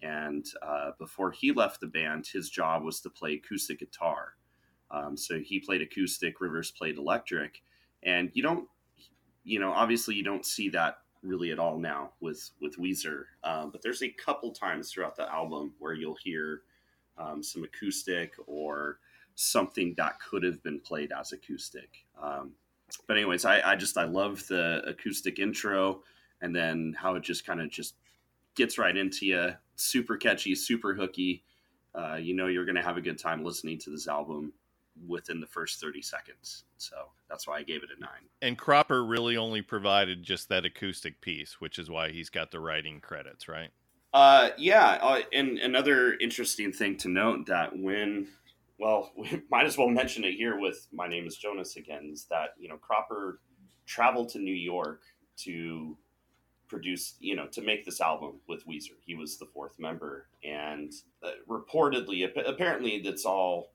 [0.00, 4.34] And uh, before he left the band, his job was to play acoustic guitar.
[4.92, 7.62] Um, so he played acoustic, Rivers played electric,
[8.04, 8.68] and you don't,
[9.44, 13.24] you know, obviously you don't see that really at all now with with Weezer.
[13.42, 16.62] Um, but there's a couple times throughout the album where you'll hear
[17.18, 18.98] um, some acoustic or
[19.34, 22.04] something that could have been played as acoustic.
[22.20, 22.52] Um,
[23.06, 26.02] but anyways, I, I just I love the acoustic intro
[26.40, 27.94] and then how it just kind of just
[28.54, 29.50] gets right into you.
[29.76, 31.44] Super catchy, super hooky.
[31.94, 34.52] Uh, you know you're going to have a good time listening to this album
[35.06, 36.64] within the first 30 seconds.
[36.76, 36.96] So
[37.28, 38.28] that's why I gave it a nine.
[38.42, 42.60] And Cropper really only provided just that acoustic piece, which is why he's got the
[42.60, 43.70] writing credits, right?
[44.12, 44.98] Uh, yeah.
[45.00, 48.28] Uh, and another interesting thing to note that when,
[48.78, 52.26] well, we might as well mention it here with My Name is Jonas again, is
[52.30, 53.40] that, you know, Cropper
[53.86, 55.02] traveled to New York
[55.38, 55.96] to
[56.68, 58.96] produce, you know, to make this album with Weezer.
[59.00, 60.28] He was the fourth member.
[60.44, 60.92] And
[61.22, 63.70] uh, reportedly, apparently, that's all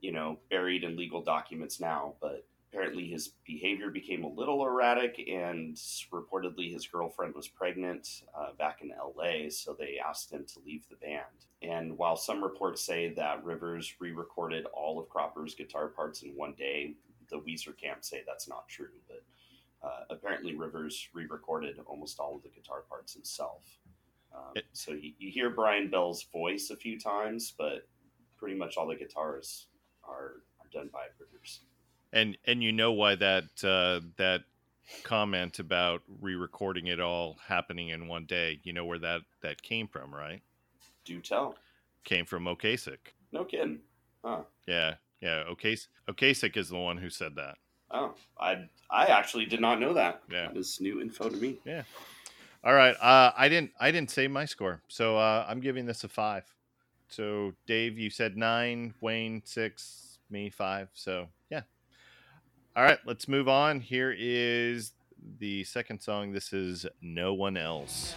[0.00, 5.18] you know, buried in legal documents now, but apparently his behavior became a little erratic
[5.28, 5.76] and
[6.12, 10.84] reportedly his girlfriend was pregnant uh, back in LA, so they asked him to leave
[10.88, 11.22] the band.
[11.62, 16.30] And while some reports say that Rivers re recorded all of Cropper's guitar parts in
[16.30, 16.94] one day,
[17.30, 19.22] the Weezer camp say that's not true, but
[19.82, 23.64] uh, apparently Rivers re recorded almost all of the guitar parts himself.
[24.34, 27.88] Um, it, so you, you hear Brian Bell's voice a few times, but
[28.36, 29.66] pretty much all the guitars
[30.04, 31.60] are, are done by Rivers.
[32.10, 34.44] And and you know why that uh, that
[35.04, 38.60] comment about re-recording it all happening in one day.
[38.62, 40.40] You know where that that came from, right?
[41.04, 41.56] Do tell.
[42.04, 42.96] Came from Ocasek.
[43.30, 43.80] No kidding.
[44.24, 44.40] Huh.
[44.66, 45.44] Yeah, yeah.
[45.50, 47.56] Ocasek, Ocasek is the one who said that.
[47.90, 50.22] Oh, I I actually did not know that.
[50.30, 51.58] Yeah, that is new info to me.
[51.66, 51.82] Yeah.
[52.64, 52.96] All right.
[52.98, 56.44] Uh, I didn't I didn't say my score, so uh, I'm giving this a five.
[57.08, 60.88] So Dave, you said nine, Wayne six, me five.
[60.94, 61.28] So.
[62.78, 63.80] All right, let's move on.
[63.80, 64.92] Here is
[65.40, 66.30] the second song.
[66.30, 68.14] This is No One Else.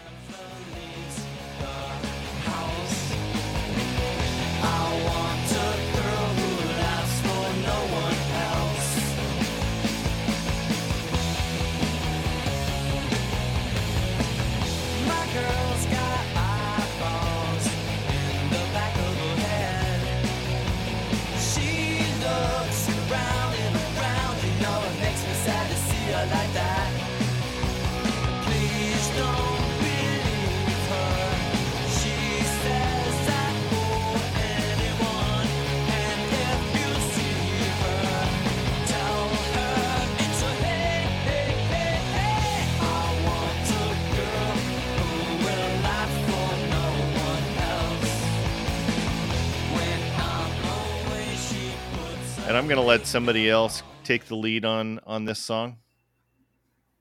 [52.52, 55.78] And I'm going to let somebody else take the lead on on this song.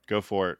[0.06, 0.58] Go for it.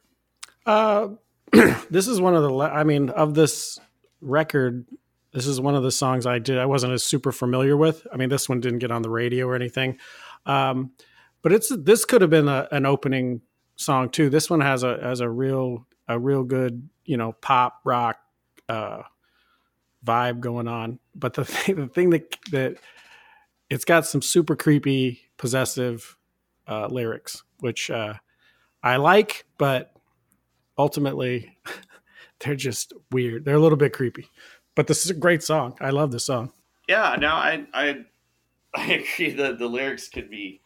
[0.65, 1.11] Uh,
[1.89, 2.53] this is one of the.
[2.57, 3.79] I mean, of this
[4.19, 4.85] record,
[5.31, 6.57] this is one of the songs I did.
[6.57, 8.05] I wasn't as super familiar with.
[8.11, 9.97] I mean, this one didn't get on the radio or anything,
[10.45, 10.91] um,
[11.41, 13.39] but it's this could have been a, an opening
[13.77, 14.29] song too.
[14.29, 18.17] This one has a has a real a real good you know pop rock
[18.67, 19.03] uh,
[20.05, 20.99] vibe going on.
[21.15, 22.75] But the thing, the thing that that
[23.71, 26.17] it's got some super creepy, possessive
[26.67, 28.15] uh, lyrics, which uh,
[28.83, 29.93] I like, but
[30.77, 31.57] ultimately
[32.39, 33.45] they're just weird.
[33.45, 34.27] They're a little bit creepy,
[34.75, 35.77] but this is a great song.
[35.79, 36.51] I love this song.
[36.89, 38.05] Yeah, no, I I
[38.75, 40.59] I agree that the lyrics could be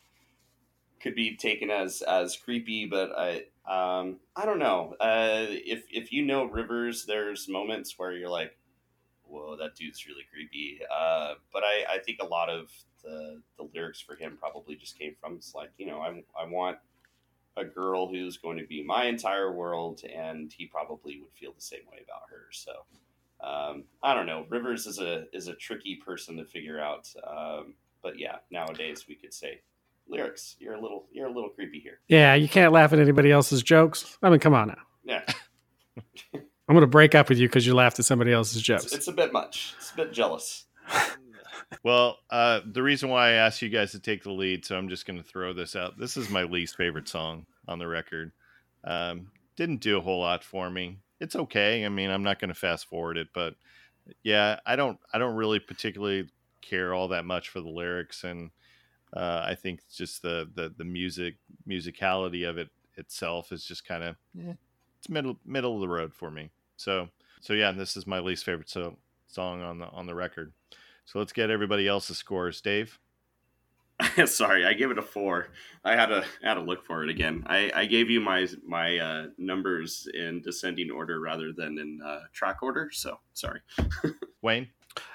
[1.00, 4.96] could be taken as as creepy, but I um I don't know.
[5.00, 8.58] Uh, if if you know Rivers, there's moments where you're like,
[9.26, 10.80] whoa, that dude's really creepy.
[10.92, 12.72] Uh, but I I think a lot of
[13.06, 15.36] the the lyrics for him probably just came from.
[15.36, 16.78] It's like you know I I want
[17.58, 21.62] a girl who's going to be my entire world, and he probably would feel the
[21.62, 22.48] same way about her.
[22.52, 22.72] So
[23.42, 24.46] um, I don't know.
[24.50, 27.12] Rivers is a is a tricky person to figure out.
[27.26, 29.62] Um, but yeah, nowadays we could say
[30.08, 30.56] lyrics.
[30.60, 32.00] You're a little you're a little creepy here.
[32.08, 34.18] Yeah, you can't laugh at anybody else's jokes.
[34.22, 34.82] I mean, come on now.
[35.04, 35.24] Yeah.
[36.68, 38.86] I'm going to break up with you because you laughed at somebody else's jokes.
[38.86, 39.76] It's, it's, a bit much.
[39.78, 40.65] It's a bit jealous.
[41.84, 44.90] Well, uh, the reason why I asked you guys to take the lead, so I'm
[44.90, 45.98] just going to throw this out.
[45.98, 48.32] This is my least favorite song on the record.
[48.84, 51.00] Um, didn't do a whole lot for me.
[51.20, 51.86] It's okay.
[51.86, 53.56] I mean, I'm not going to fast forward it, but
[54.24, 55.00] yeah, I don't.
[55.14, 56.30] I don't really particularly
[56.62, 58.52] care all that much for the lyrics, and
[59.14, 61.36] uh, I think just the, the the music
[61.68, 64.54] musicality of it itself is just kind of eh,
[65.00, 66.52] it's middle middle of the road for me.
[66.78, 67.10] So
[67.42, 68.98] so yeah, this is my least favorite so,
[69.28, 70.54] song on the on the record.
[71.06, 72.62] So let's get everybody else's scores.
[72.62, 73.00] Dave.
[74.26, 75.48] Sorry, I gave it a four.
[75.84, 77.44] I had to had to look for it again.
[77.48, 82.22] I, I gave you my my uh, numbers in descending order rather than in uh,
[82.34, 82.90] track order.
[82.92, 83.62] So sorry,
[84.42, 84.68] Wayne.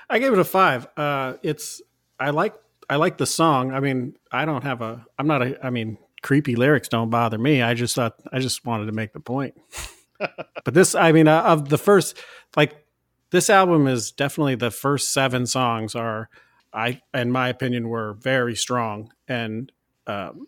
[0.09, 0.87] I gave it a five.
[0.96, 1.83] Uh, it's
[2.18, 2.55] I like
[2.88, 3.72] I like the song.
[3.72, 5.05] I mean, I don't have a.
[5.18, 5.64] I'm not a.
[5.64, 7.62] I mean, creepy lyrics don't bother me.
[7.62, 9.55] I just thought I just wanted to make the point.
[10.18, 12.18] but this, I mean, uh, of the first,
[12.57, 12.85] like
[13.30, 16.28] this album is definitely the first seven songs are
[16.72, 19.72] I, in my opinion, were very strong, and
[20.06, 20.46] um,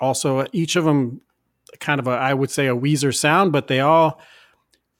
[0.00, 1.20] also each of them
[1.78, 4.20] kind of a, I would say, a Weezer sound, but they all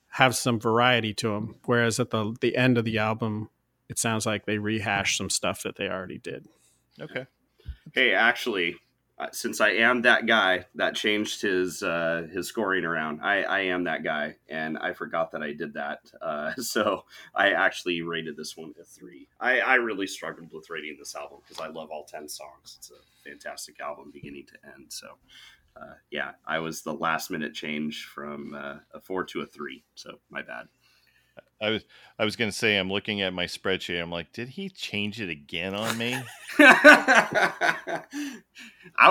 [0.08, 1.56] have some variety to them.
[1.64, 3.50] Whereas at the the end of the album,
[3.88, 6.46] it sounds like they rehash some stuff that they already did.
[7.00, 7.26] Okay.
[7.92, 8.76] Hey, actually,
[9.32, 13.84] since I am that guy that changed his uh, his scoring around, I, I am
[13.84, 16.00] that guy, and I forgot that I did that.
[16.20, 17.04] Uh, so
[17.34, 19.28] I actually rated this one a three.
[19.40, 22.76] I, I really struggled with rating this album because I love all ten songs.
[22.78, 24.86] It's a fantastic album, beginning to end.
[24.88, 25.08] So
[25.76, 29.84] uh, yeah, I was the last minute change from uh, a four to a three.
[29.94, 30.66] So my bad.
[31.60, 31.84] I was
[32.18, 34.02] I was gonna say I'm looking at my spreadsheet.
[34.02, 36.20] I'm like, did he change it again on me?
[36.58, 38.02] I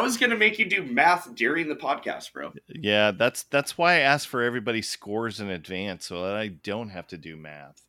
[0.01, 2.51] was gonna make you do math during the podcast, bro.
[2.67, 6.89] Yeah, that's that's why I asked for everybody's scores in advance so that I don't
[6.89, 7.81] have to do math.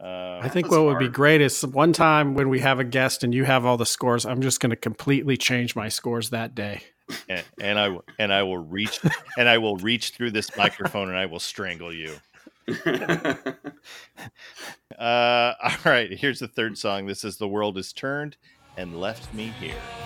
[0.00, 0.88] Uh, I think what hard.
[0.88, 3.78] would be great is one time when we have a guest and you have all
[3.78, 6.82] the scores, I'm just going to completely change my scores that day.
[7.28, 9.00] And, and I and I will reach
[9.38, 12.16] and I will reach through this microphone and I will strangle you.
[14.98, 17.06] uh, all right, here's the third song.
[17.06, 18.36] This is The World Is Turned
[18.76, 20.05] and Left Me Here.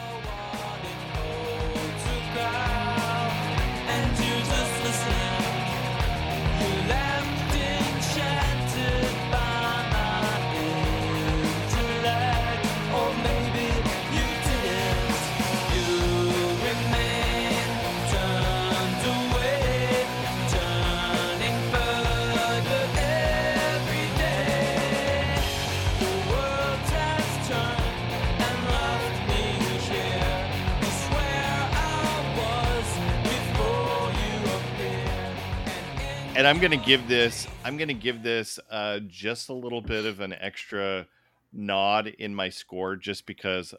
[36.41, 37.47] And I'm gonna give this.
[37.65, 41.07] I'm gonna give this uh, just a little bit of an extra
[41.53, 43.75] nod in my score, just because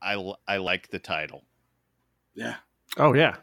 [0.00, 1.44] I I like the title.
[2.34, 2.54] Yeah.
[2.96, 3.36] Oh yeah.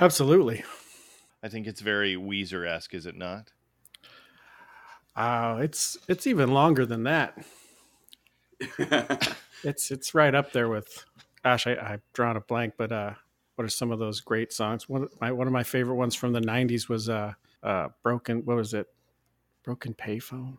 [0.00, 0.64] Absolutely.
[1.44, 3.52] I think it's very Weezer esque, is it not?
[5.14, 7.38] Uh, it's it's even longer than that.
[9.62, 11.04] it's it's right up there with.
[11.44, 13.12] Gosh, I, I've drawn a blank, but uh,
[13.60, 14.88] what are some of those great songs?
[14.88, 18.42] One of my one of my favorite ones from the '90s was uh, uh, "Broken."
[18.46, 18.86] What was it?
[19.64, 20.56] "Broken Payphone."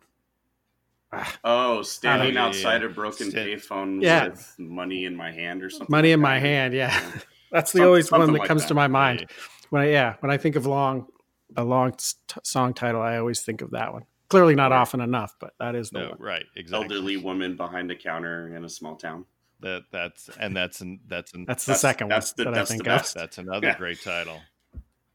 [1.12, 1.36] Ah.
[1.42, 4.28] Oh, standing outside a broken Stand- payphone yeah.
[4.28, 5.88] with money in my hand or something.
[5.90, 6.28] Money like in that.
[6.28, 6.96] my hand, yeah.
[7.50, 8.68] That's the Some, always one that like comes that.
[8.68, 9.26] to my mind.
[9.70, 11.08] When I, yeah, when I think of long
[11.56, 14.04] a long t- song title, I always think of that one.
[14.28, 14.78] Clearly not right.
[14.78, 16.18] often enough, but that is the no, one.
[16.20, 16.84] Right, exactly.
[16.84, 19.24] Elderly woman behind a counter in a small town.
[19.62, 22.44] That that's and that's an that's an, that's the that's, second that's one.
[22.44, 23.14] The, that that's I think the best.
[23.14, 23.78] That's another yeah.
[23.78, 24.40] great title.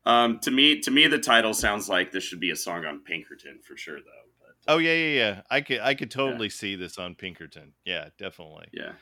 [0.05, 2.99] Um, to me, to me, the title sounds like this should be a song on
[2.99, 4.29] Pinkerton for sure, though.
[4.39, 5.41] But, oh yeah, yeah, yeah.
[5.51, 6.53] I could I could totally yeah.
[6.53, 7.73] see this on Pinkerton.
[7.85, 8.67] Yeah, definitely.
[8.71, 8.93] Yeah.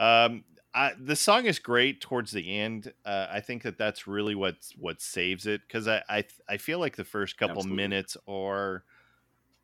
[0.00, 0.42] Um,
[0.74, 2.92] I, the song is great towards the end.
[3.04, 6.80] Uh, I think that that's really what what saves it because I, I I feel
[6.80, 7.76] like the first couple Absolutely.
[7.76, 8.82] minutes are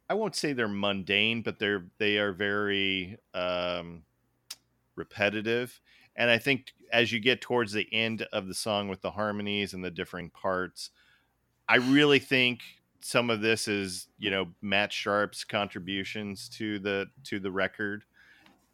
[0.09, 4.03] I won't say they're mundane, but they're they are very um,
[5.01, 5.81] repetitive.
[6.15, 9.73] And I think as you get towards the end of the song with the harmonies
[9.73, 10.91] and the differing parts,
[11.69, 12.61] I really think
[13.01, 18.05] some of this is, you know, Matt Sharp's contributions to the to the record.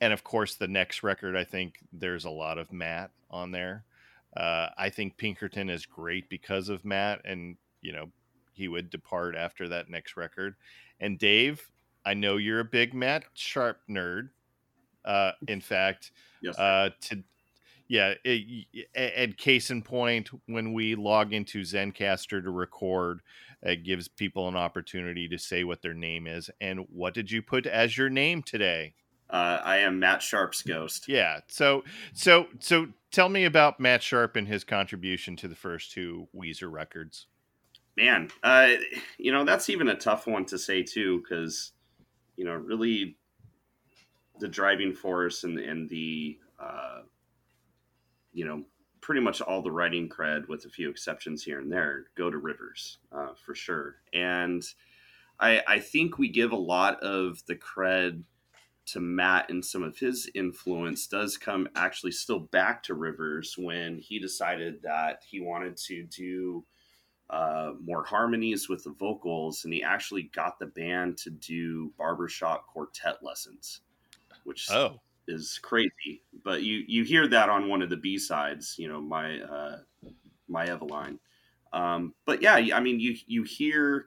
[0.01, 3.85] And of course the next record, I think there's a lot of Matt on there.
[4.37, 8.11] Uh, I think Pinkerton is great because of Matt and, you know,
[8.53, 10.57] he would depart after that next record.
[11.01, 11.71] And Dave,
[12.05, 14.31] I know you're a big Matt Sharp nerd.
[15.07, 16.11] Uh, in fact,
[16.43, 17.23] yes, uh, to
[17.89, 23.21] yeah, it, and case in point, when we log into Zencastr to record,
[23.63, 26.51] it gives people an opportunity to say what their name is.
[26.61, 28.95] And what did you put as your name today?
[29.29, 31.09] Uh, I am Matt Sharp's ghost.
[31.09, 31.41] Yeah.
[31.49, 31.83] So
[32.13, 36.71] so so tell me about Matt Sharp and his contribution to the first two Weezer
[36.71, 37.27] records.
[37.97, 38.73] Man, uh,
[39.19, 41.73] you know that's even a tough one to say too, because
[42.37, 43.17] you know really
[44.39, 47.01] the driving force and and the uh,
[48.33, 48.65] you know
[49.01, 52.39] pretty much all the writing cred, with a few exceptions here and there, go to
[52.39, 53.97] Rivers uh, for sure.
[54.13, 54.65] And
[55.39, 58.25] I, I think we give a lot of the cred
[58.87, 63.99] to Matt and some of his influence does come actually still back to Rivers when
[63.99, 66.65] he decided that he wanted to do
[67.29, 72.67] uh, more harmonies with the vocals, and he actually got the band to do barbershop
[72.67, 73.81] quartet lessons,
[74.47, 76.23] which Oh, is crazy.
[76.45, 79.79] But you you hear that on one of the B sides, you know, my uh,
[80.49, 81.19] my Evaline.
[81.73, 84.07] Um, but yeah, I mean, you you hear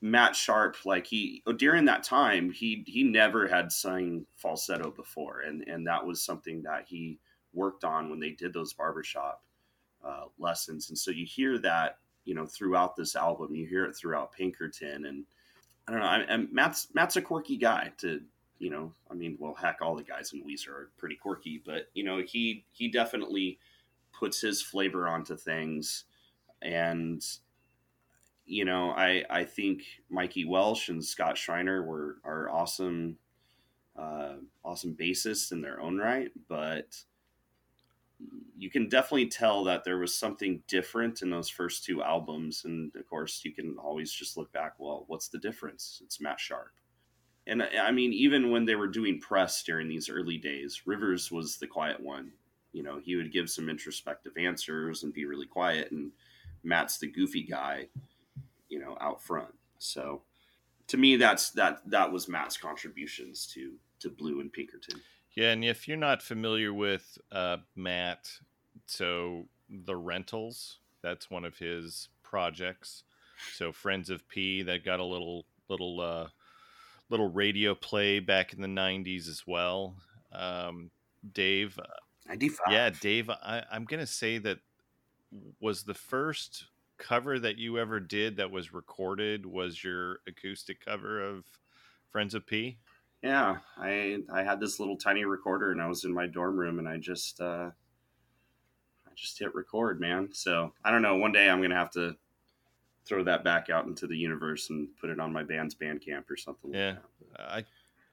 [0.00, 5.62] Matt Sharp like he during that time he he never had sung falsetto before, and
[5.68, 7.18] and that was something that he
[7.52, 9.42] worked on when they did those barbershop
[10.04, 13.96] uh, lessons, and so you hear that you know throughout this album, you hear it
[13.96, 15.24] throughout Pinkerton, and
[15.88, 18.22] I don't know, I, and Matt's Matt's a quirky guy to
[18.58, 21.88] you know, I mean, well, heck, all the guys in Weezer are pretty quirky, but
[21.94, 23.58] you know, he he definitely
[24.12, 26.04] puts his flavor onto things,
[26.60, 27.24] and
[28.46, 33.18] you know, I I think Mikey Welsh and Scott Shriner were are awesome,
[33.96, 34.34] uh,
[34.64, 36.96] awesome bassists in their own right, but
[38.56, 42.92] you can definitely tell that there was something different in those first two albums, and
[42.96, 44.74] of course, you can always just look back.
[44.78, 46.02] Well, what's the difference?
[46.04, 46.72] It's Matt Sharp
[47.48, 51.56] and I mean, even when they were doing press during these early days, Rivers was
[51.56, 52.30] the quiet one.
[52.72, 56.12] You know, he would give some introspective answers and be really quiet, and
[56.62, 57.88] Matt's the goofy guy,
[58.68, 59.54] you know, out front.
[59.78, 60.22] So,
[60.88, 65.00] to me, that's that that was Matt's contributions to to Blue and Pinkerton.
[65.34, 65.50] yeah.
[65.50, 68.30] And if you're not familiar with uh, Matt,
[68.86, 73.04] so the Rentals, that's one of his projects.
[73.54, 76.28] So Friends of P, that got a little little uh,
[77.10, 79.96] little radio play back in the '90s as well.
[80.32, 80.90] Um,
[81.32, 81.78] Dave,
[82.26, 82.72] Ninety five.
[82.72, 84.58] yeah, Dave, I, I'm gonna say that
[85.60, 86.66] was the first
[86.98, 91.44] cover that you ever did that was recorded was your acoustic cover of
[92.10, 92.78] Friends of P.
[93.22, 96.78] Yeah, I I had this little tiny recorder and I was in my dorm room
[96.78, 97.70] and I just uh
[99.06, 100.28] I just hit record, man.
[100.32, 101.16] So I don't know.
[101.16, 102.16] One day I'm gonna have to
[103.08, 106.36] throw that back out into the universe and put it on my band's Bandcamp or
[106.36, 106.72] something.
[106.74, 106.96] Yeah.
[107.38, 107.64] like.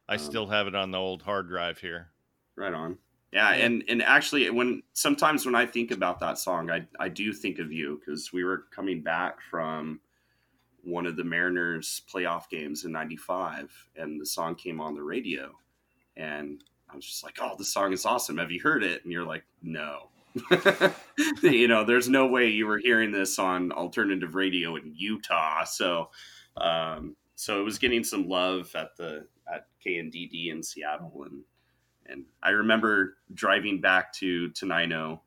[0.07, 2.11] I I Um, still have it on the old hard drive here.
[2.55, 2.97] right on.
[3.33, 3.65] Yeah, Yeah.
[3.65, 7.59] and and actually, when sometimes when I think about that song, I I do think
[7.59, 9.99] of you because we were coming back from
[10.83, 15.57] one of the Mariners playoff games in '95, and the song came on the radio,
[16.15, 18.37] and I was just like, "Oh, the song is awesome.
[18.37, 20.11] Have you heard it?" And you're like, "No."
[21.41, 25.63] you know, there's no way you were hearing this on alternative radio in Utah.
[25.63, 26.09] So,
[26.57, 31.43] um, so it was getting some love at the at KNDD in Seattle, and
[32.07, 35.21] and I remember driving back to Tenino.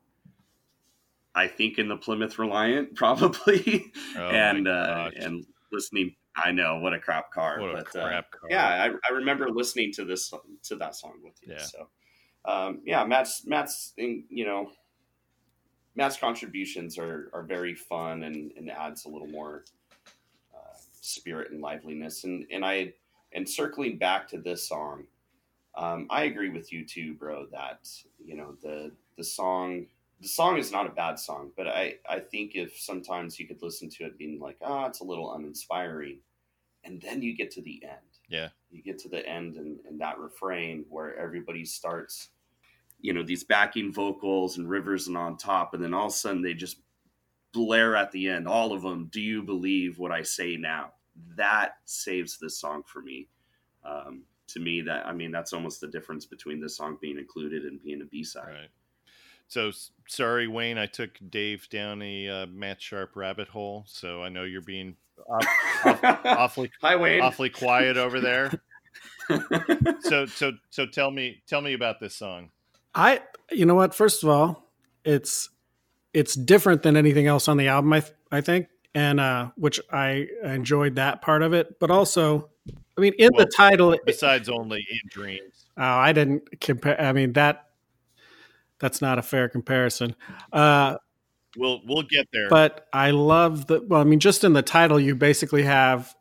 [1.35, 6.15] I think in the Plymouth Reliant, probably, Oh and uh, and listening.
[6.35, 8.49] I know what a crap car, what a but uh, crap car.
[8.49, 10.31] yeah, I, I remember listening to this
[10.63, 11.53] to that song with you.
[11.53, 11.63] Yeah.
[11.63, 11.89] So,
[12.45, 14.69] um, yeah, Matt's Matt's in, you know
[15.95, 19.65] Matt's contributions are are very fun and and adds a little more
[20.55, 22.23] uh, spirit and liveliness.
[22.23, 22.93] And and I
[23.33, 25.05] and circling back to this song,
[25.75, 27.45] um, I agree with you too, bro.
[27.51, 27.87] That
[28.23, 29.85] you know the the song.
[30.21, 33.61] The song is not a bad song, but I, I think if sometimes you could
[33.61, 36.17] listen to it being like, ah, it's a little uninspiring,
[36.83, 38.49] and then you get to the end Yeah.
[38.69, 42.31] you get to the end and, and that refrain where everybody starts
[43.01, 46.15] you know these backing vocals and rivers and on top and then all of a
[46.15, 46.81] sudden they just
[47.53, 50.91] blare at the end all of them do you believe what i say now
[51.35, 53.27] that saves this song for me
[53.83, 57.63] um, to me that i mean that's almost the difference between this song being included
[57.63, 58.69] and being a b-side Right.
[59.49, 59.71] So
[60.07, 60.77] sorry, Wayne.
[60.77, 63.83] I took Dave down a uh, Matt Sharp rabbit hole.
[63.87, 64.95] So I know you're being
[65.27, 65.45] off,
[65.85, 68.51] off- awfully hi wayne awfully quiet over there.
[70.01, 72.49] So so so tell me tell me about this song.
[72.95, 73.21] I,
[73.51, 73.93] you know what?
[73.95, 74.69] First of all,
[75.05, 75.49] it's
[76.13, 77.93] it's different than anything else on the album.
[77.93, 81.79] I th- I think, and uh, which I enjoyed that part of it.
[81.79, 82.49] But also,
[82.97, 85.65] I mean, in Well, the title, it- Besides only in dreams.
[85.77, 86.99] oh, I didn't compare.
[86.99, 87.65] I mean that
[88.79, 90.15] that's not a fair comparison.
[90.51, 90.95] Uh,
[91.57, 92.47] We'll we'll get there.
[92.47, 93.81] but I love the.
[93.81, 96.15] Well, I mean, just in the title, you basically have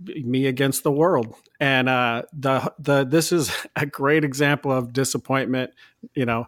[0.00, 1.34] me against the world.
[1.60, 5.72] And uh the the this is a great example of disappointment
[6.14, 6.46] you know.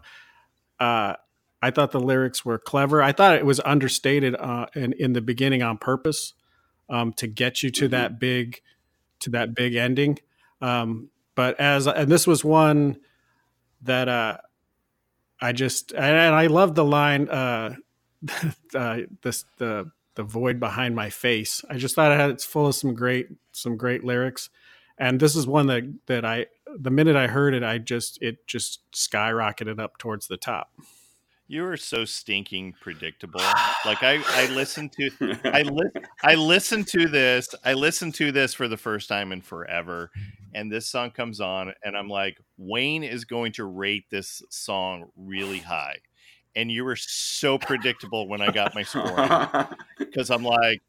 [0.79, 1.15] Uh
[1.61, 3.01] i thought the lyrics were clever.
[3.01, 6.33] I thought it was understated uh in, in the beginning on purpose
[6.89, 7.91] um to get you to mm-hmm.
[7.91, 8.61] that big
[9.21, 10.19] to that big ending.
[10.61, 12.97] Um but as and this was one
[13.83, 14.37] that uh
[15.39, 17.75] i just and i love the line uh
[18.75, 21.63] uh this the the void behind my face.
[21.69, 24.49] I just thought it had, it's full of some great some great lyrics,
[24.97, 26.47] and this is one that that I
[26.77, 30.71] the minute I heard it, I just it just skyrocketed up towards the top.
[31.47, 33.41] You are so stinking predictable.
[33.85, 38.53] Like I, I listened to, I li- I listened to this, I listened to this
[38.53, 40.11] for the first time in forever,
[40.53, 45.05] and this song comes on, and I'm like, Wayne is going to rate this song
[45.15, 45.99] really high,
[46.57, 50.81] and you were so predictable when I got my score because I'm like,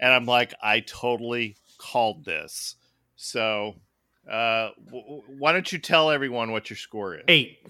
[0.00, 2.74] and I'm like, I totally called this.
[3.14, 3.76] So,
[4.28, 7.22] uh, w- why don't you tell everyone what your score is?
[7.28, 7.60] Eight.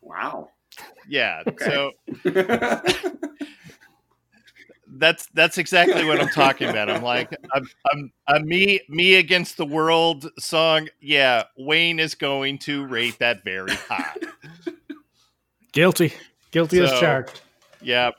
[0.00, 0.50] Wow.
[1.08, 1.42] Yeah.
[1.46, 1.64] Okay.
[1.64, 1.90] So
[4.96, 6.88] that's that's exactly what I'm talking about.
[6.88, 10.88] I'm like, I'm, I'm, I'm me me against the world song.
[11.00, 14.14] Yeah, Wayne is going to rate that very high.
[15.72, 16.12] Guilty.
[16.54, 17.40] Guilty so, as charged.
[17.82, 18.14] Yep.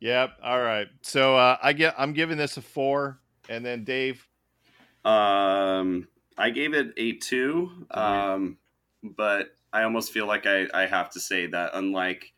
[0.00, 0.38] Yep.
[0.42, 0.88] All right.
[1.02, 4.26] So uh, I get I'm giving this a four, and then Dave.
[5.04, 7.70] Um, I gave it a two.
[7.90, 8.56] Um,
[9.02, 12.32] but I almost feel like I, I have to say that unlike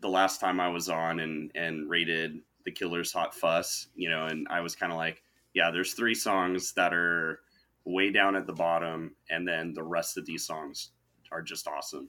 [0.00, 4.26] the last time I was on and and rated the Killers Hot Fuss, you know,
[4.26, 5.22] and I was kind of like,
[5.54, 7.38] yeah, there's three songs that are
[7.84, 10.90] way down at the bottom, and then the rest of these songs
[11.30, 12.08] are just awesome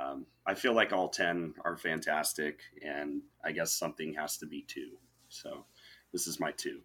[0.00, 4.62] um, I feel like all 10 are fantastic, and I guess something has to be
[4.62, 4.98] two.
[5.28, 5.64] So
[6.12, 6.80] this is my two.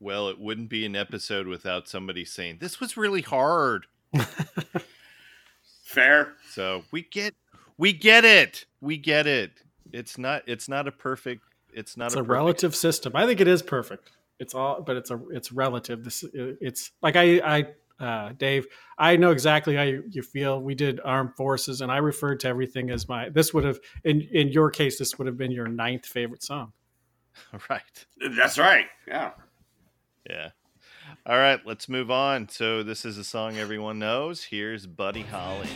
[0.00, 3.86] Well, it wouldn't be an episode without somebody saying, This was really hard.
[5.84, 6.34] Fair.
[6.50, 7.34] So we get
[7.76, 8.64] we get it.
[8.80, 9.52] We get it.
[9.92, 13.12] It's not it's not a perfect it's not it's a, a relative system.
[13.14, 14.10] I think it is perfect.
[14.38, 16.02] It's all but it's a it's relative.
[16.02, 17.66] This it's like I I
[18.02, 18.66] uh, Dave,
[18.98, 20.60] I know exactly how you, you, feel.
[20.60, 23.28] We did armed forces, and I referred to everything as my.
[23.28, 26.72] This would have, in in your case, this would have been your ninth favorite song.
[27.70, 28.06] Right.
[28.36, 28.86] That's right.
[29.08, 29.30] Yeah.
[30.28, 30.50] Yeah.
[31.24, 32.48] All right, let's move on.
[32.48, 34.44] So this is a song everyone knows.
[34.44, 35.68] Here's Buddy Holly.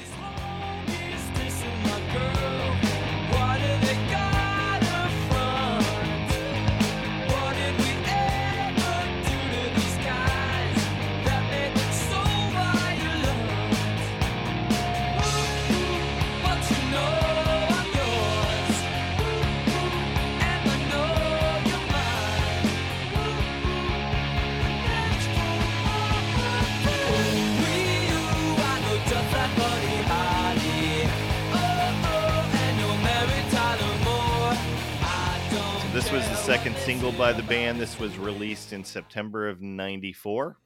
[36.47, 37.81] Second single by the band.
[37.81, 40.57] This was released in September of 94.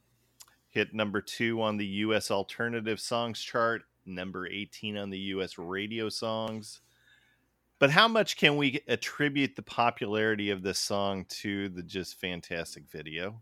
[0.68, 2.30] Hit number two on the U.S.
[2.30, 5.56] Alternative Songs chart, number 18 on the U.S.
[5.56, 6.82] Radio Songs.
[7.78, 12.84] But how much can we attribute the popularity of this song to the just fantastic
[12.90, 13.40] video?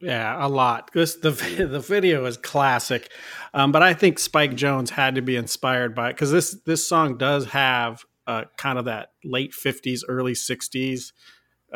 [0.00, 0.90] Yeah, a lot.
[0.94, 1.30] This the
[1.70, 3.12] the video is classic,
[3.52, 6.86] um, but I think Spike Jonze had to be inspired by it because this this
[6.88, 11.12] song does have uh, kind of that late 50s, early 60s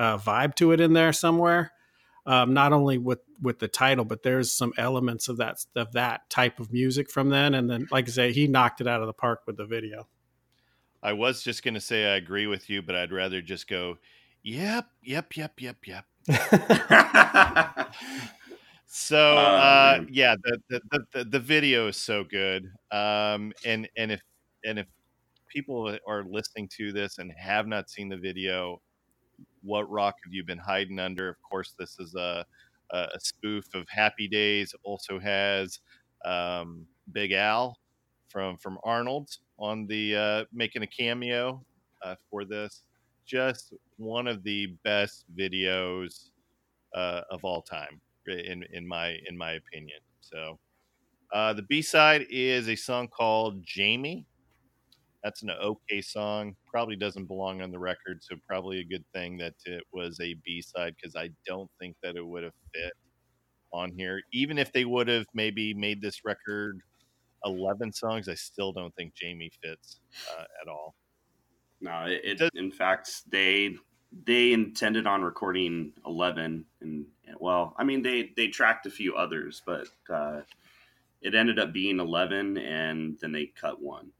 [0.00, 1.72] uh, vibe to it in there somewhere.
[2.26, 6.28] Um, not only with with the title, but there's some elements of that of that
[6.30, 7.54] type of music from then.
[7.54, 10.08] And then, like I say, he knocked it out of the park with the video.
[11.02, 13.96] I was just going to say I agree with you, but I'd rather just go,
[14.42, 16.04] yep, yep, yep, yep, yep.
[18.86, 22.70] so oh, uh, yeah, the, the, the the video is so good.
[22.90, 24.20] Um, and and if
[24.64, 24.86] and if
[25.48, 28.80] people are listening to this and have not seen the video,
[29.62, 31.28] what rock have you been hiding under?
[31.28, 32.44] Of course, this is a,
[32.92, 34.74] a spoof of Happy Days.
[34.82, 35.80] Also has
[36.24, 37.78] um, Big Al
[38.28, 41.64] from from Arnold on the uh, making a cameo
[42.02, 42.82] uh, for this.
[43.26, 46.30] Just one of the best videos
[46.94, 50.00] uh, of all time, in in my in my opinion.
[50.20, 50.58] So.
[51.32, 54.26] Uh, the B side is a song called Jamie
[55.22, 56.54] that's an okay song.
[56.66, 60.34] Probably doesn't belong on the record, so probably a good thing that it was a
[60.44, 62.92] B side because I don't think that it would have fit
[63.72, 64.22] on here.
[64.32, 66.80] Even if they would have maybe made this record
[67.44, 70.00] 11 songs, I still don't think Jamie fits
[70.36, 70.94] uh, at all.
[71.80, 73.76] No, it, it in fact they
[74.26, 77.06] they intended on recording 11 and
[77.38, 80.40] well, I mean they they tracked a few others, but uh,
[81.22, 84.10] it ended up being eleven, and then they cut one.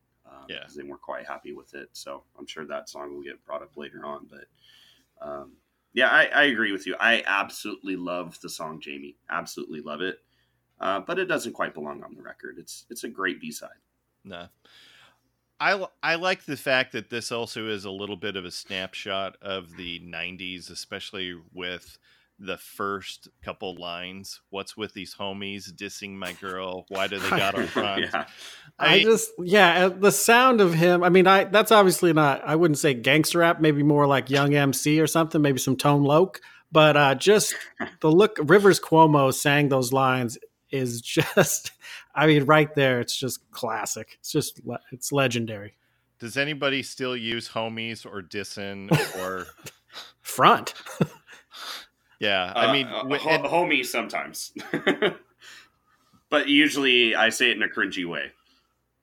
[0.51, 0.61] Yeah.
[0.61, 1.89] because they weren't quite happy with it.
[1.93, 4.29] So I'm sure that song will get brought up later on.
[4.31, 5.53] But um,
[5.93, 6.97] yeah, I, I agree with you.
[7.01, 9.17] I absolutely love the song Jamie.
[9.31, 10.19] Absolutely love it.
[10.81, 12.57] Uh, but it doesn't quite belong on the record.
[12.59, 13.69] It's it's a great B side.
[14.25, 14.47] No.
[15.63, 19.37] I, I like the fact that this also is a little bit of a snapshot
[19.43, 21.99] of the 90s, especially with
[22.41, 24.41] the first couple lines.
[24.49, 26.87] What's with these homies dissing my girl?
[26.89, 28.03] Why do they got on front?
[28.03, 28.25] yeah,
[28.79, 31.05] I, just yeah, uh, the sound of him.
[31.05, 32.43] I mean, I that's obviously not.
[32.45, 33.61] I wouldn't say gangster rap.
[33.61, 35.41] Maybe more like Young MC or something.
[35.41, 36.41] Maybe some Tone Loc.
[36.73, 37.55] But uh, just
[38.01, 40.39] the look Rivers Cuomo sang those lines
[40.71, 41.73] is just.
[42.13, 44.17] I mean, right there, it's just classic.
[44.19, 44.61] It's just
[44.91, 45.75] it's legendary.
[46.19, 49.47] Does anybody still use homies or dissin or
[50.23, 50.75] Front.
[52.21, 52.53] Yeah?
[52.55, 54.53] I mean, Uh, ho- and- homie sometimes,
[56.31, 58.33] but usually I say it in a cringy way.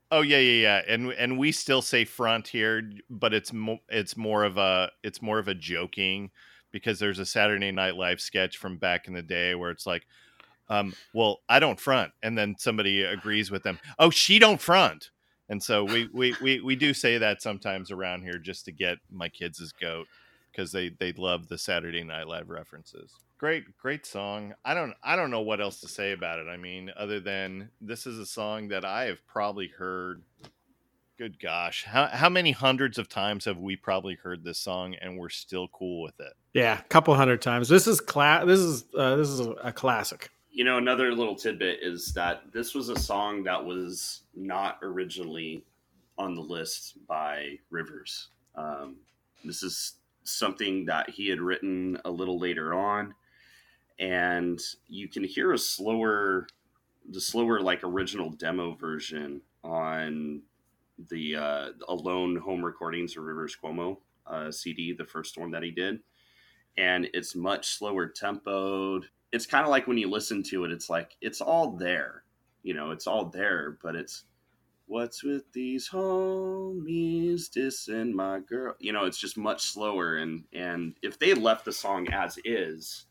[0.09, 4.15] Oh yeah, yeah, yeah, and and we still say front here, but it's mo- it's
[4.15, 6.31] more of a it's more of a joking
[6.71, 10.05] because there's a Saturday Night Live sketch from back in the day where it's like,
[10.69, 13.79] um, well, I don't front, and then somebody agrees with them.
[13.99, 15.09] Oh, she don't front,
[15.49, 18.99] and so we we we we do say that sometimes around here just to get
[19.11, 20.07] my kids' as goat
[20.57, 23.11] because they they love the Saturday Night Live references.
[23.37, 24.55] Great, great song.
[24.65, 26.47] I don't I don't know what else to say about it.
[26.47, 30.23] I mean, other than this is a song that I have probably heard.
[31.17, 35.17] Good gosh, how how many hundreds of times have we probably heard this song and
[35.17, 36.33] we're still cool with it?
[36.53, 37.67] Yeah, a couple hundred times.
[37.69, 40.29] This is cla- This is uh, this is a, a classic.
[40.51, 45.65] You know, another little tidbit is that this was a song that was not originally
[46.19, 48.29] on the list by Rivers.
[48.53, 48.97] Um,
[49.43, 49.95] this is
[50.27, 53.13] something that he had written a little later on,
[53.99, 56.47] and you can hear a slower,
[57.09, 60.41] the slower like original demo version on
[61.09, 65.71] the uh, Alone home recordings of Rivers Cuomo uh, CD, the first one that he
[65.71, 65.99] did,
[66.77, 69.05] and it's much slower tempoed.
[69.31, 72.23] It's kind of like when you listen to it, it's like it's all there,
[72.63, 74.25] you know, it's all there, but it's
[74.87, 80.95] what's with these homies dissing my girl, you know, it's just much slower, and and
[81.03, 83.05] if they left the song as is,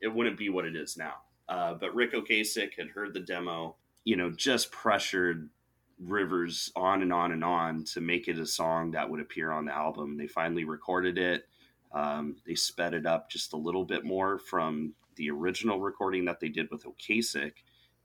[0.00, 1.14] it wouldn't be what it is now.
[1.48, 5.50] Uh, but Ric Ocasek had heard the demo, you know, just pressured
[5.98, 9.66] Rivers on and on and on to make it a song that would appear on
[9.66, 10.16] the album.
[10.16, 11.44] They finally recorded it.
[11.92, 16.40] Um, they sped it up just a little bit more from the original recording that
[16.40, 17.52] they did with Ocasek,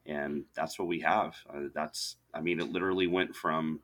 [0.06, 1.36] and that's what we have.
[1.50, 3.80] Uh, that's, I mean, it literally went from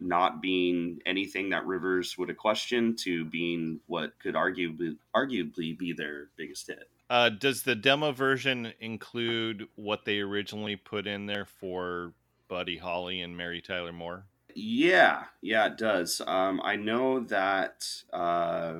[0.00, 5.92] not being anything that Rivers would have questioned to being what could arguably arguably be
[5.92, 6.88] their biggest hit.
[7.10, 12.12] Uh, does the demo version include what they originally put in there for
[12.48, 14.24] Buddy Holly and Mary Tyler Moore?
[14.54, 16.20] Yeah, yeah, it does.
[16.26, 18.74] Um, I know that uh,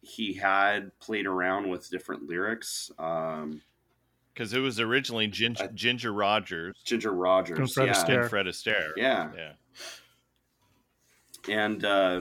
[0.00, 2.90] he had played around with different lyrics.
[2.98, 3.62] Um,
[4.32, 8.20] Because it was originally Gin- I- Ginger Rogers Ginger Rogers, And Fred yeah, Astaire.
[8.22, 8.90] and Fred Astaire.
[8.96, 9.52] yeah, yeah.
[11.48, 12.20] and uh,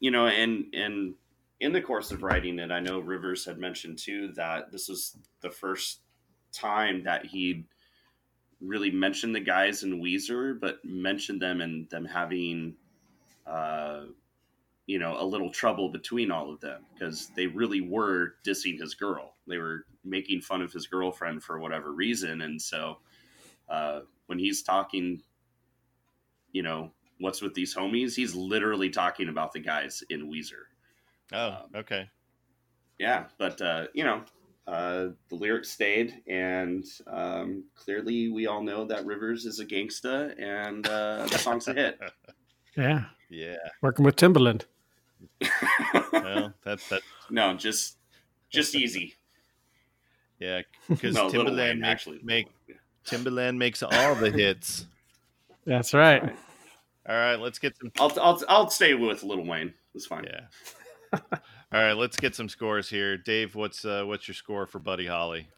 [0.00, 1.14] you know, and and
[1.60, 5.16] in the course of writing it, I know Rivers had mentioned too that this was
[5.40, 6.00] the first
[6.52, 7.64] time that he'd
[8.60, 12.74] really mentioned the guys in Weezer, but mentioned them and them having,
[13.46, 14.02] uh,
[14.88, 18.94] you know, a little trouble between all of them because they really were dissing his
[18.94, 19.34] girl.
[19.46, 22.98] They were making fun of his girlfriend for whatever reason, and so
[23.68, 25.22] uh, when he's talking,
[26.52, 30.64] you know, what's with these homies, he's literally talking about the guys in Weezer.
[31.32, 32.08] Oh, Um, okay.
[32.98, 34.22] Yeah, but uh, you know,
[34.66, 40.34] uh, the lyrics stayed, and um, clearly we all know that Rivers is a gangsta,
[40.42, 42.00] and uh, the song's a hit.
[42.76, 43.56] Yeah, Yeah.
[43.82, 44.64] working with Timbaland.
[46.12, 47.02] Well, that's that.
[47.30, 47.96] no, just
[48.50, 49.14] just easy.
[50.38, 52.20] Yeah, because No, Timbaland Wayne, make, actually.
[52.22, 52.46] make
[53.06, 54.86] Timbaland makes all the hits.
[55.64, 56.22] That's right.
[56.22, 56.36] Right.
[57.08, 57.90] All right, let's get some.
[57.98, 59.72] I'll I'll I'll stay with Little Wayne.
[59.94, 60.24] It's fine.
[60.24, 61.18] Yeah.
[61.32, 61.40] all
[61.82, 63.16] right, let's get some scores here.
[63.16, 65.48] Dave, what's uh, what's your score for Buddy Holly?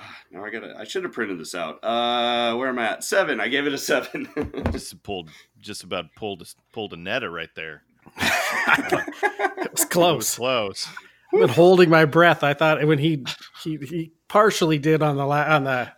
[0.32, 0.74] Now I gotta.
[0.78, 1.82] I should have printed this out.
[1.82, 3.04] Uh, where am I at?
[3.04, 3.40] Seven.
[3.40, 4.28] I gave it a seven.
[4.72, 5.28] Just pulled,
[5.60, 7.82] just about pulled a, pulled a netta right there.
[8.16, 10.34] It was It was close.
[10.36, 10.88] close.
[11.32, 12.42] I've been holding my breath.
[12.44, 13.24] I thought when he
[13.64, 15.92] he, he partially did on the la- on the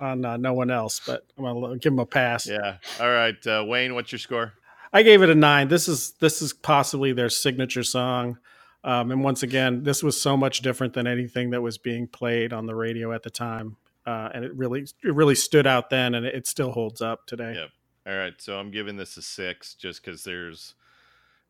[0.00, 2.46] on uh, no one else, but I'm gonna give him a pass.
[2.48, 2.76] Yeah.
[3.00, 4.52] All right, uh, Wayne, what's your score?
[4.92, 5.68] I gave it a nine.
[5.68, 8.38] This is this is possibly their signature song.
[8.86, 12.52] Um, and once again, this was so much different than anything that was being played
[12.52, 13.76] on the radio at the time,
[14.06, 17.54] uh, and it really it really stood out then, and it still holds up today.
[17.56, 17.70] Yep.
[18.06, 20.74] All right, so I'm giving this a six just because there's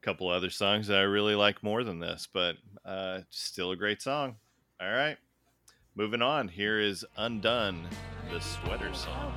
[0.02, 2.56] a couple other songs that I really like more than this, but
[2.86, 4.36] uh, still a great song.
[4.80, 5.18] All right,
[5.94, 6.48] moving on.
[6.48, 7.86] Here is Undone,
[8.32, 9.34] the sweater song.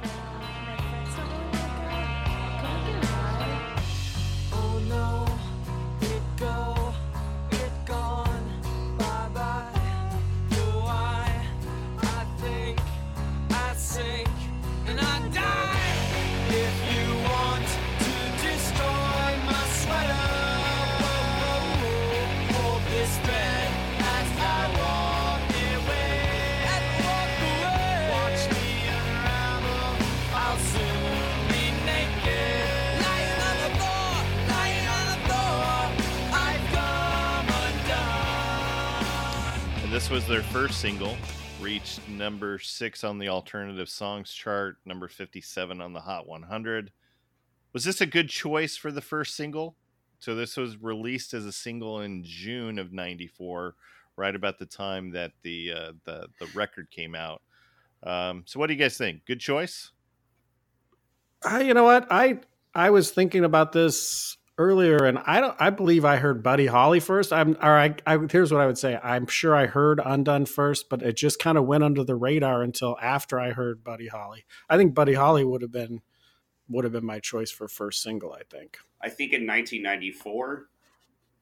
[39.89, 41.17] This was their first single,
[41.59, 46.91] reached number six on the alternative songs chart, number 57 on the Hot 100.
[47.73, 49.75] Was this a good choice for the first single?
[50.19, 53.73] So, this was released as a single in June of 94,
[54.15, 57.41] right about the time that the, uh, the, the record came out.
[58.03, 59.25] Um, so, what do you guys think?
[59.25, 59.91] Good choice?
[61.43, 62.07] I, you know what?
[62.11, 62.41] I
[62.75, 65.55] I was thinking about this earlier, and I don't.
[65.59, 67.33] I believe I heard Buddy Holly first.
[67.33, 67.57] I'm.
[67.61, 67.99] All right.
[68.05, 68.99] I, here's what I would say.
[69.01, 72.61] I'm sure I heard Undone first, but it just kind of went under the radar
[72.61, 74.45] until after I heard Buddy Holly.
[74.69, 76.01] I think Buddy Holly would have been
[76.67, 78.33] would have been my choice for first single.
[78.33, 78.77] I think.
[79.01, 80.65] I think in 1994,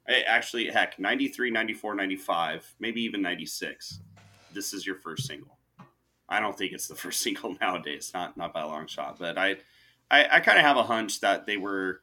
[0.07, 3.99] eh, actually, heck, 93, 94, 95, maybe even 96.
[4.53, 5.57] This is your first single.
[6.29, 9.17] I don't think it's the first single nowadays, not not by a long shot.
[9.19, 9.57] But I,
[10.09, 12.01] I, I kind of have a hunch that they were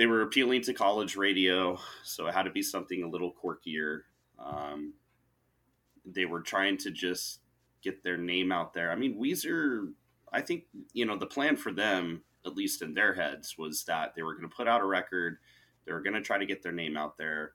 [0.00, 4.00] they were appealing to college radio, so it had to be something a little quirkier.
[4.38, 4.94] Um,
[6.06, 7.40] they were trying to just
[7.82, 8.90] get their name out there.
[8.90, 9.92] I mean, Weezer,
[10.32, 14.14] I think, you know, the plan for them, at least in their heads, was that
[14.14, 15.36] they were going to put out a record,
[15.84, 17.52] they were going to try to get their name out there,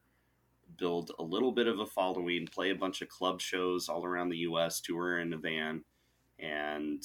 [0.78, 4.30] build a little bit of a following, play a bunch of club shows all around
[4.30, 5.84] the US, tour in a van,
[6.38, 7.04] and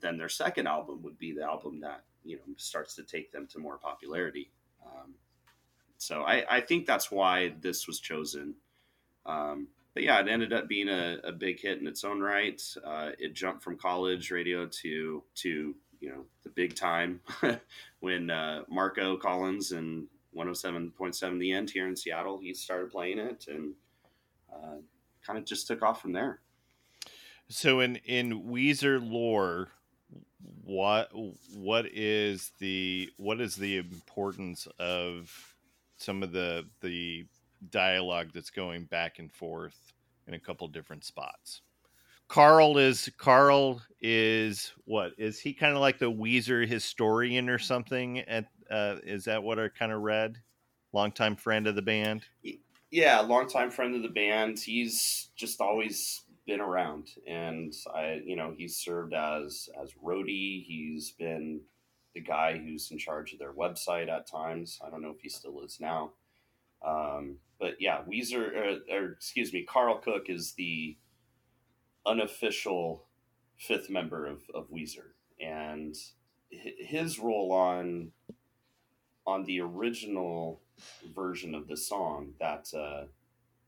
[0.00, 3.48] then their second album would be the album that, you know, starts to take them
[3.48, 4.52] to more popularity.
[4.90, 5.14] Um,
[5.98, 8.54] so I, I, think that's why this was chosen.
[9.26, 12.60] Um, but yeah, it ended up being a, a, big hit in its own right.
[12.84, 17.20] Uh, it jumped from college radio to to you know the big time
[18.00, 23.46] when uh, Marco Collins and 107.7 The End here in Seattle, he started playing it
[23.48, 23.74] and
[24.52, 24.76] uh,
[25.26, 26.40] kind of just took off from there.
[27.48, 29.72] So in in Weezer lore,
[30.64, 31.10] what
[31.54, 35.54] what is the what is the importance of
[35.96, 37.26] some of the the
[37.70, 39.92] dialogue that's going back and forth
[40.26, 41.62] in a couple different spots.
[42.28, 48.20] Karl is Karl is what is he kind of like the Weezer historian or something?
[48.20, 50.38] At uh, is that what I kind of read?
[50.92, 52.22] Longtime friend of the band.
[52.90, 54.60] Yeah, longtime friend of the band.
[54.60, 60.64] He's just always been around, and I, you know, he's served as as roadie.
[60.64, 61.60] He's been
[62.12, 64.80] the guy who's in charge of their website at times.
[64.84, 66.10] I don't know if he still is now.
[66.84, 70.96] Um, but yeah, Weezer, or, or, excuse me, Karl Koch is the
[72.04, 73.04] unofficial
[73.56, 75.94] fifth member of, of Weezer, and
[76.50, 78.10] his role on
[79.24, 80.62] on the original
[81.14, 83.04] version of the song that uh,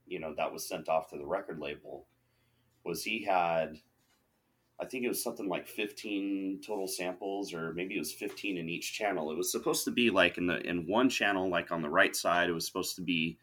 [0.05, 2.09] you know that was sent off to the record label
[2.85, 3.78] was he had
[4.83, 8.68] I think it was something like 15 total samples, or maybe it was 15 in
[8.68, 9.30] each channel.
[9.30, 12.16] It was supposed to be like in the in one channel, like on the right
[12.16, 13.39] side, it was supposed to be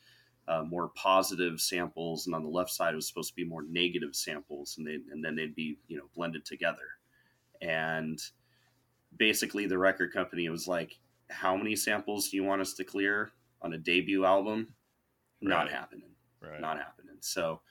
[0.49, 3.63] uh, more positive samples, and on the left side, it was supposed to be more
[3.69, 6.97] negative samples, and they and then they'd be you know blended together.
[7.61, 8.19] And
[9.15, 13.31] basically, the record company was like, "How many samples do you want us to clear
[13.61, 14.73] on a debut album?
[15.41, 15.49] Right.
[15.49, 16.11] Not happening.
[16.41, 16.59] Right.
[16.59, 17.61] Not happening." So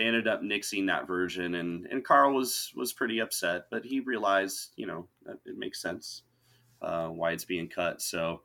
[0.00, 4.00] they ended up nixing that version and and Karl was was pretty upset but he
[4.00, 6.22] realized you know that it makes sense
[6.82, 8.00] uh, why it's being cut.
[8.00, 8.42] So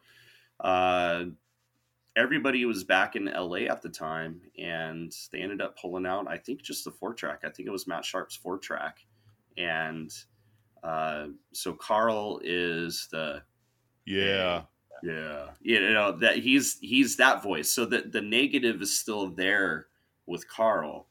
[0.59, 1.25] uh,
[2.15, 6.37] everybody was back in LA at the time and they ended up pulling out I
[6.37, 7.41] think just the four track.
[7.43, 8.99] I think it was Matt Sharp's four track.
[9.57, 10.11] And
[10.83, 13.41] uh, so Karl is the
[14.05, 14.63] yeah.
[15.03, 15.49] Yeah.
[15.61, 17.69] You know that he's he's that voice.
[17.71, 19.87] So that the negative is still there
[20.25, 21.07] with Karl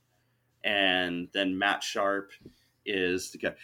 [0.64, 2.32] and then Matt Sharp
[2.86, 3.54] is the guy.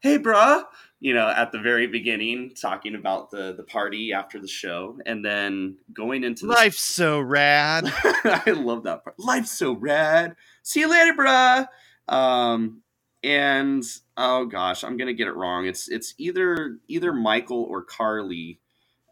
[0.00, 0.64] hey, bruh,
[1.00, 5.24] you know, at the very beginning, talking about the the party after the show, and
[5.24, 7.84] then going into the Life's so rad.
[8.24, 9.18] I love that part.
[9.18, 10.36] Life's so rad.
[10.62, 11.66] See you later, bruh.
[12.08, 12.82] Um,
[13.24, 13.84] and
[14.16, 15.66] oh gosh, I'm gonna get it wrong.
[15.66, 18.58] It's it's either either Mykel or Carli.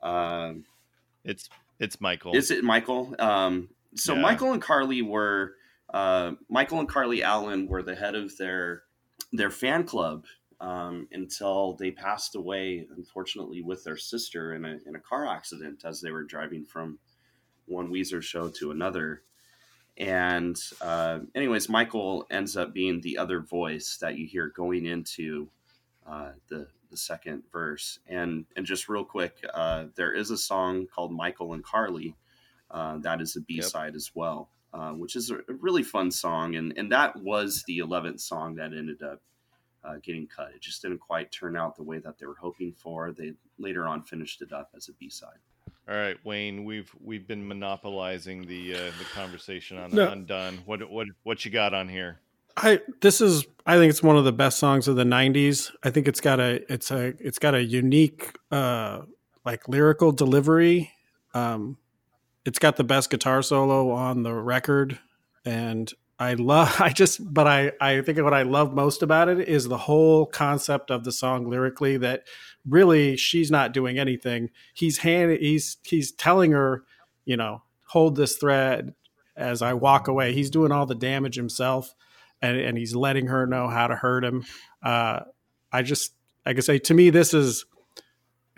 [0.02, 0.64] Um,
[1.24, 2.34] It's it's Mykel.
[2.34, 3.18] is it Mykel?
[3.20, 4.22] Um, so Yeah.
[4.22, 5.54] Mykel and Carli were
[5.92, 8.82] uh, Mykel and Carli Allen were the head of their
[9.32, 10.24] their fan club
[10.60, 15.84] um, until they passed away, unfortunately, with their sister in a in a car accident
[15.84, 16.98] as they were driving from
[17.66, 19.22] one Weezer show to another.
[19.96, 25.48] And uh, anyways, Mykel ends up being the other voice that you hear going into
[26.06, 27.98] uh, the the second verse.
[28.06, 32.14] And and just real quick, uh, there is a song called Mykel and Carli
[32.70, 36.10] uh, that is a B side as well, uh, which is a a really fun
[36.10, 36.56] song.
[36.56, 39.20] And and that was the eleventh song that ended up
[39.84, 40.52] uh, getting cut.
[40.54, 43.12] It just didn't quite turn out the way that they were hoping for.
[43.12, 45.38] They later on finished it up as a B side.
[45.88, 50.08] All right, Wayne, we've we've been monopolizing the uh, the conversation on No.
[50.08, 50.60] Undone.
[50.66, 52.20] What what what you got on here?
[52.56, 55.72] I this is I think it's one of the best songs of the '90s.
[55.82, 59.02] I think it's got a it's a it's got a unique uh
[59.44, 60.92] like lyrical delivery.
[61.32, 61.78] Um,
[62.44, 64.98] it's got the best guitar solo on the record,
[65.44, 66.76] and I love.
[66.80, 70.26] I just but I I think what I love most about it is the whole
[70.26, 71.96] concept of the song lyrically.
[71.96, 72.24] That
[72.68, 74.50] really she's not doing anything.
[74.74, 76.84] He's hand he's he's telling her,
[77.24, 78.94] you know, hold this thread
[79.36, 80.32] as I walk away.
[80.32, 81.94] He's doing all the damage himself
[82.42, 84.44] and, and he's letting her know how to hurt him.
[84.82, 85.20] Uh,
[85.72, 86.12] I just,
[86.44, 87.64] like I say to me, this is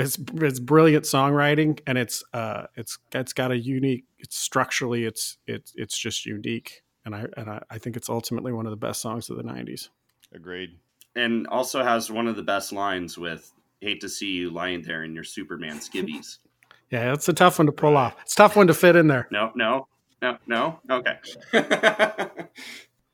[0.02, 4.04] it's it's brilliant songwriting, and it's uh, it's it's got a unique.
[4.18, 8.52] It's structurally, it's it's it's just unique, and I and I, I think it's ultimately
[8.52, 9.88] one of the best songs of the '90s.
[10.34, 10.78] Agreed.
[11.14, 15.04] And also has one of the best lines with "Hate to see you lying there
[15.04, 16.38] in your Superman skivvies."
[16.90, 18.14] Yeah, it's a tough one to pull off.
[18.20, 19.26] It's a tough one to fit in there.
[19.30, 19.88] no, no,
[20.20, 20.78] no, no.
[20.90, 21.16] Okay.
[21.54, 21.62] All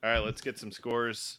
[0.03, 1.39] right, let's get some scores.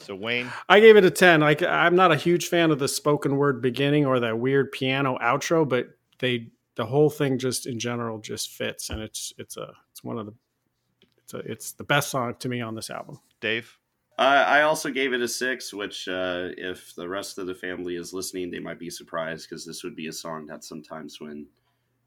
[0.00, 1.40] So Wayne, I gave it a 10.
[1.40, 5.18] Like I'm not a huge fan of the spoken word beginning or that weird piano
[5.20, 5.88] outro, but
[6.18, 10.18] they the whole thing just in general just fits and it's it's a it's one
[10.18, 10.34] of the
[11.18, 13.20] it's a, it's the best song to me on this album.
[13.40, 13.78] Dave.
[14.18, 17.96] Uh, I also gave it a six, which, uh, if the rest of the family
[17.96, 21.46] is listening, they might be surprised because this would be a song that sometimes when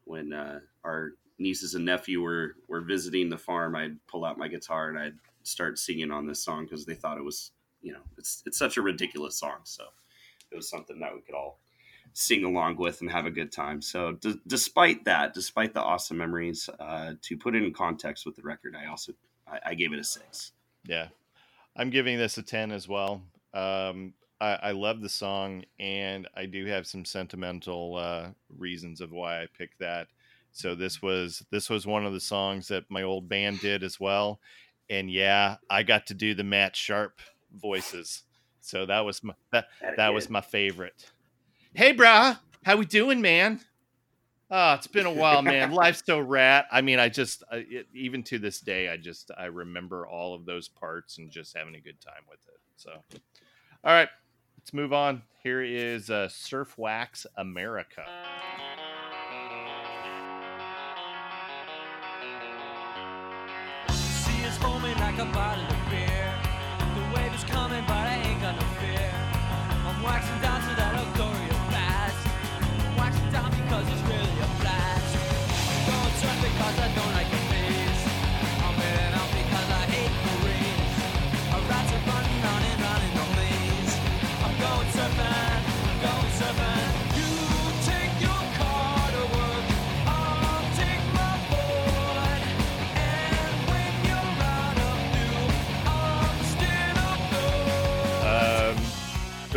[0.04, 4.48] when uh, our nieces and nephew were were visiting the farm, I'd pull out my
[4.48, 7.52] guitar and I'd start singing on this song because they thought it was,
[7.82, 9.60] you know, it's it's such a ridiculous song.
[9.64, 9.84] So
[10.50, 11.58] it was something that we could all
[12.12, 13.80] sing along with and have a good time.
[13.80, 18.36] So d- despite that, despite the awesome memories, uh, to put it in context with
[18.36, 19.12] the record, I also
[19.46, 20.52] I, I gave it a six.
[20.84, 21.08] Yeah,
[21.76, 23.22] I'm giving this a ten as well.
[23.54, 29.12] Um, I, I love the song, and I do have some sentimental uh, reasons of
[29.12, 30.08] why I picked that.
[30.52, 34.00] So this was this was one of the songs that my old band did as
[34.00, 34.40] well,
[34.88, 37.20] and yeah, I got to do the Matt Sharp
[37.54, 38.22] voices.
[38.60, 41.10] So that was my that, that was my favorite.
[41.74, 43.60] Hey, brah, how we doing, man?
[44.50, 45.70] Oh, it's been a while, man.
[45.72, 46.66] Life's so rat.
[46.72, 50.34] I mean, I just I, it, even to this day, I just I remember all
[50.34, 52.60] of those parts and just having a good time with it.
[52.76, 52.90] So,
[53.84, 54.08] all right,
[54.58, 55.22] let's move on.
[55.42, 58.04] Here is uh, Surf Wax America.
[63.88, 64.44] Sea
[98.22, 98.76] Um,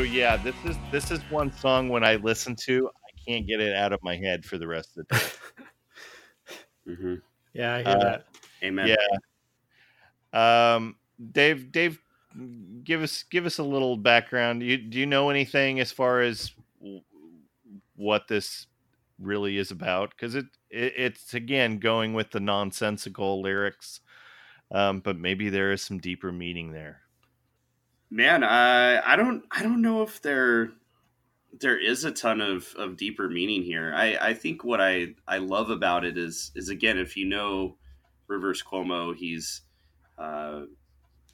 [0.03, 3.75] yeah, this is this is one song when I listen to, I can't get it
[3.75, 5.25] out of my head for the rest of the day.
[6.87, 7.15] Mm-hmm.
[7.53, 8.25] Yeah, I hear Uh, that.
[8.63, 8.87] Amen.
[10.33, 10.73] Yeah.
[10.75, 10.95] Um,
[11.31, 11.99] Dave, Dave,
[12.83, 14.63] give us give us a little background.
[14.63, 16.51] You do you know anything as far as
[17.95, 18.67] what this
[19.19, 20.09] really is about?
[20.11, 23.99] Because it, it it's again going with the nonsensical lyrics,
[24.71, 27.01] um, but maybe there is some deeper meaning there.
[28.09, 30.71] man I i don't i don't know if there
[31.59, 33.93] there is a ton of of deeper meaning here.
[33.95, 37.77] I i think what i i love about it is is again if you know
[38.27, 39.61] rivers cuomo he's
[40.17, 40.61] uh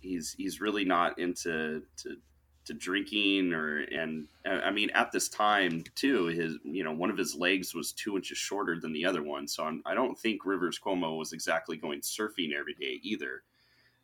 [0.02, 2.18] he's he's really not into to
[2.66, 7.10] to drinking or and uh, I mean at this time too his you know one
[7.10, 9.48] of his legs was two inches shorter than the other one.
[9.48, 13.44] So I'm, I do not think Rivers Cuomo was exactly going surfing every day either.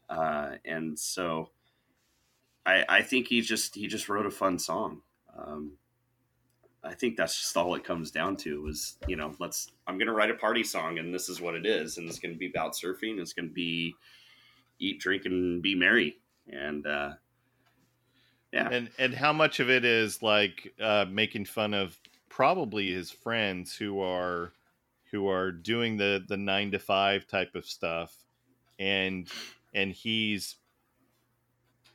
[0.10, 1.52] Uh, and so
[2.66, 5.02] I I think he just he just wrote a fun song.
[5.38, 5.74] Um,
[6.86, 10.14] I think that's just all it comes down to was you know let's I'm gonna
[10.14, 12.74] write a party song and this is what it is and it's gonna be about
[12.74, 13.96] surfing it's gonna be
[14.80, 16.18] eat drink and be merry
[16.52, 17.14] and uh,
[18.52, 18.70] yeah.
[18.70, 21.98] And and how much of it is like uh, making fun of
[22.30, 24.54] probably his friends who are
[25.12, 28.16] who are doing the the nine to five type of stuff,
[28.80, 29.28] and
[29.74, 30.56] and he's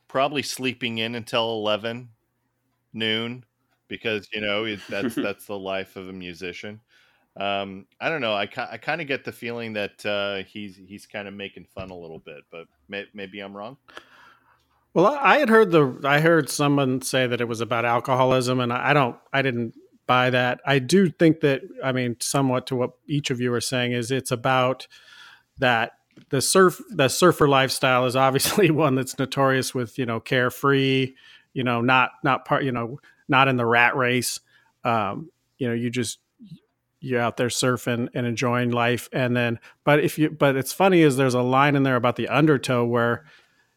[0.06, 2.10] probably sleeping in until eleven
[2.92, 3.44] noon
[3.90, 6.80] because you know it, that's that's the life of a musician.
[7.36, 8.32] Um, I don't know.
[8.32, 11.90] I, I kind of get the feeling that uh, he's he's kind of making fun
[11.90, 13.76] a little bit, but may, maybe I'm wrong.
[14.94, 18.72] Well, I had heard the I heard someone say that it was about alcoholism, and
[18.72, 19.74] I don't I didn't
[20.06, 20.60] buy that.
[20.66, 24.10] I do think that I mean, somewhat to what each of you are saying is
[24.10, 24.88] it's about
[25.58, 25.92] that
[26.30, 31.14] the surf the surfer lifestyle is obviously one that's notorious with you know carefree,
[31.52, 32.98] you know not not part you know
[33.30, 34.40] not in the rat race.
[34.84, 36.18] Um, you know, you just
[37.00, 41.02] you're out there surfing and enjoying life, and then but if you but it's funny
[41.02, 43.24] is there's a line in there about the undertow where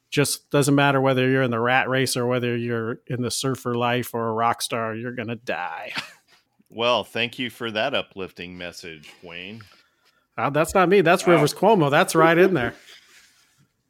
[0.10, 3.74] just doesn't matter whether you're in the rat race or whether you're in the surfer
[3.74, 5.92] life or a rock star, you're going to die.
[6.76, 9.62] Well, thank you for that uplifting message, Wayne.
[10.36, 11.02] Uh, that's not me.
[11.02, 11.34] That's wow.
[11.34, 11.92] Rivers Cuomo.
[11.92, 12.74] That's right in there.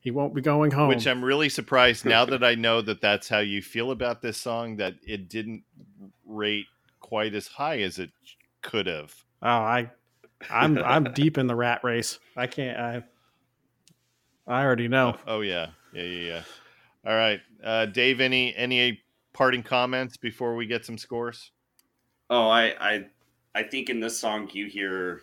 [0.04, 0.90] He won't be going home.
[0.90, 4.38] Which I'm really surprised now that I know that that's how you feel about this
[4.38, 5.64] song that it didn't
[6.26, 6.66] rate
[7.00, 8.12] quite as high as it
[8.62, 9.16] could have.
[9.42, 9.90] Oh, I
[10.50, 12.20] I'm I'm deep in the rat race.
[12.36, 13.04] I can't I
[14.46, 15.16] I already know.
[15.26, 15.68] Oh, oh yeah.
[15.94, 16.44] Yeah, yeah, yeah.
[17.06, 18.20] All right, uh, Dave.
[18.20, 19.02] Any any
[19.32, 21.52] parting comments before we get some scores?
[22.30, 23.06] Oh, I I
[23.56, 25.22] I think in this song you hear,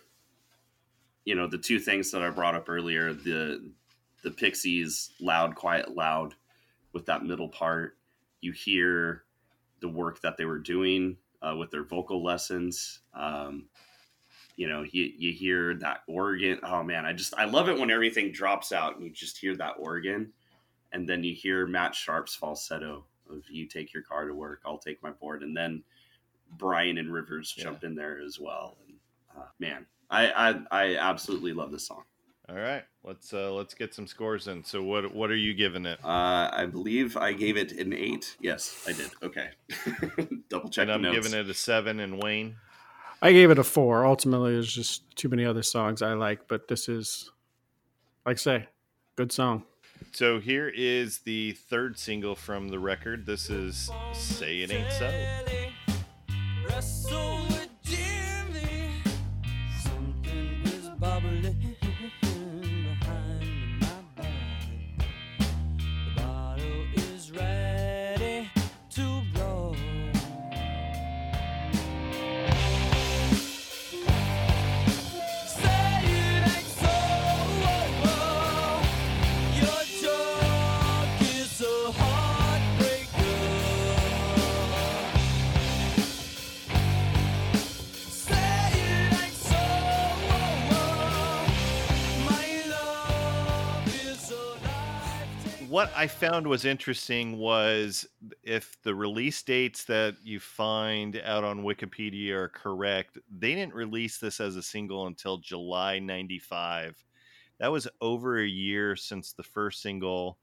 [1.25, 3.71] you know, the two things that I brought up earlier the
[4.23, 6.35] the Pixies loud, quiet, loud
[6.93, 7.97] with that middle part.
[8.41, 9.23] You hear
[9.79, 12.99] the work that they were doing uh, with their vocal lessons.
[13.13, 13.65] Um,
[14.55, 16.59] you know, you, you hear that organ.
[16.63, 19.55] Oh man, I just I love it when everything drops out and you just hear
[19.55, 20.33] that organ
[20.91, 24.77] and then you hear Matt Sharp's falsetto of "You take your car to work, I'll
[24.77, 25.83] take my board," and then
[26.57, 27.65] Brian and Rivers yeah.
[27.65, 28.77] jump in there as well.
[28.85, 28.97] And,
[29.37, 32.03] uh, man, I, I I absolutely love this song.
[32.51, 34.65] All right, let's uh, let's get some scores in.
[34.65, 36.03] So what what are you giving it?
[36.03, 38.35] Uh, I believe I gave it an eight.
[38.41, 39.09] Yes, I did.
[39.23, 39.51] Okay,
[40.49, 40.89] double check.
[40.89, 42.01] And I'm giving it a seven.
[42.01, 42.57] And Wayne,
[43.21, 44.05] I gave it a four.
[44.05, 47.31] Ultimately, there's just too many other songs I like, but this is,
[48.25, 48.67] like I say,
[49.15, 49.63] good song.
[50.11, 53.25] So here is the third single from the record.
[53.25, 54.91] This is Say It Ain't
[56.81, 57.40] So.
[95.71, 98.05] What I found was interesting was
[98.43, 104.17] if the release dates that you find out on Wikipedia are correct, they didn't release
[104.17, 107.01] this as a single until July 95.
[107.59, 110.37] That was over a year since the first single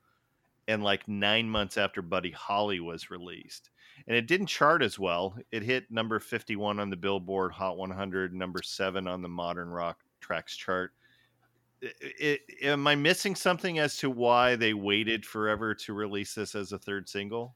[0.66, 3.68] and like nine months after Buddy Holly was released.
[4.07, 5.37] And it didn't chart as well.
[5.53, 9.99] It hit number 51 on the Billboard Hot 100, number seven on the Modern Rock
[10.22, 10.93] Tracks chart
[11.81, 16.72] it, am I missing something as to why they waited forever to release this as
[16.72, 17.55] a third single?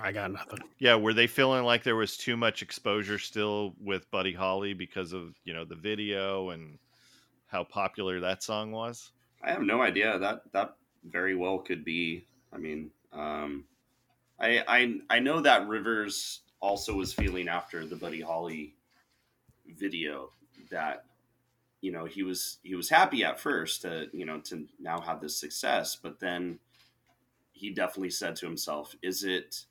[0.00, 0.60] I got nothing.
[0.78, 5.12] Yeah, were they feeling like there was too much exposure still with Buddy Holly because
[5.12, 6.78] of you know the video and
[7.46, 9.12] how popular that song was?
[9.42, 10.18] I have no idea.
[10.18, 12.26] That that very well could be.
[12.52, 13.64] I mean, um,
[14.40, 18.74] I I I know that Rivers also was feeling after the Buddy Holly
[19.78, 20.30] video
[20.70, 21.04] that
[21.80, 25.20] you know he was he was happy at first to you know to now have
[25.20, 26.58] this success but then
[27.52, 29.64] he definitely said to himself is it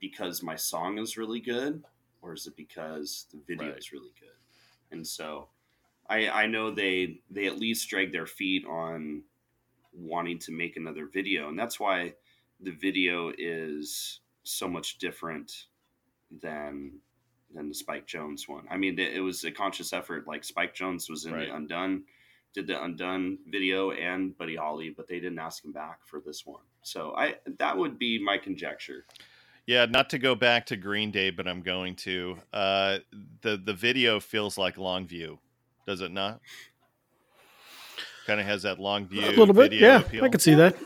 [0.00, 1.82] because my song is really good
[2.22, 3.78] or is it because the video right.
[3.78, 4.28] is really good
[4.90, 5.48] and so
[6.08, 9.22] i i know they they at least drag their feet on
[9.92, 12.12] wanting to make another video and that's why
[12.60, 15.66] the video is so much different
[16.42, 16.92] than
[17.54, 18.64] than the Spike Jonze one.
[18.70, 20.26] I mean, it, it was a conscious effort.
[20.26, 21.48] Like Spike Jonze was in Right.
[21.48, 22.02] the Undone,
[22.54, 26.44] did the Undone video and Buddy Holly, but they didn't ask him back for this
[26.44, 26.62] one.
[26.82, 29.06] So I that would be my conjecture.
[29.66, 32.36] Yeah, not to go back to Green Day, but I'm going to.
[32.52, 32.98] Uh,
[33.40, 35.38] the the video feels like Longview,
[35.86, 36.40] does it not?
[38.26, 39.70] Kind of has that Longview a little bit.
[39.70, 40.24] video Yeah, appeal.
[40.24, 40.76] I could see that.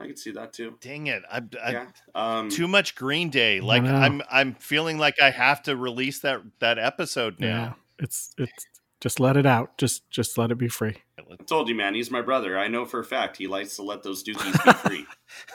[0.00, 0.76] I could see that too.
[0.80, 1.22] Dang it!
[1.30, 1.86] I, I, yeah.
[2.14, 3.60] Um, too much Green Day.
[3.60, 3.82] Like.
[3.82, 7.76] I'm I'm feeling like I have to release that that episode Yeah, now.
[7.98, 8.66] it's it's
[9.00, 9.76] just let it out.
[9.76, 10.96] Just just let it be free.
[11.18, 12.56] I told you, man, he's my brother.
[12.58, 15.06] I know for a fact he likes to let those dookies be free.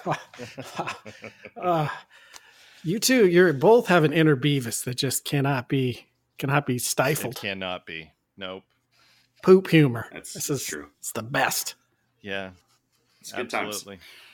[1.62, 1.88] uh,
[2.84, 6.82] you two, you're both have an inner Beavis that just cannot be cannot be It
[6.82, 7.36] stifled.
[7.38, 8.12] cannot be.
[8.38, 8.64] Nope.
[9.42, 10.06] Poop humor.
[10.12, 10.88] That's- this that's is true.
[11.00, 11.76] It's the best.
[12.22, 12.52] Yeah.
[13.24, 13.88] It's good times.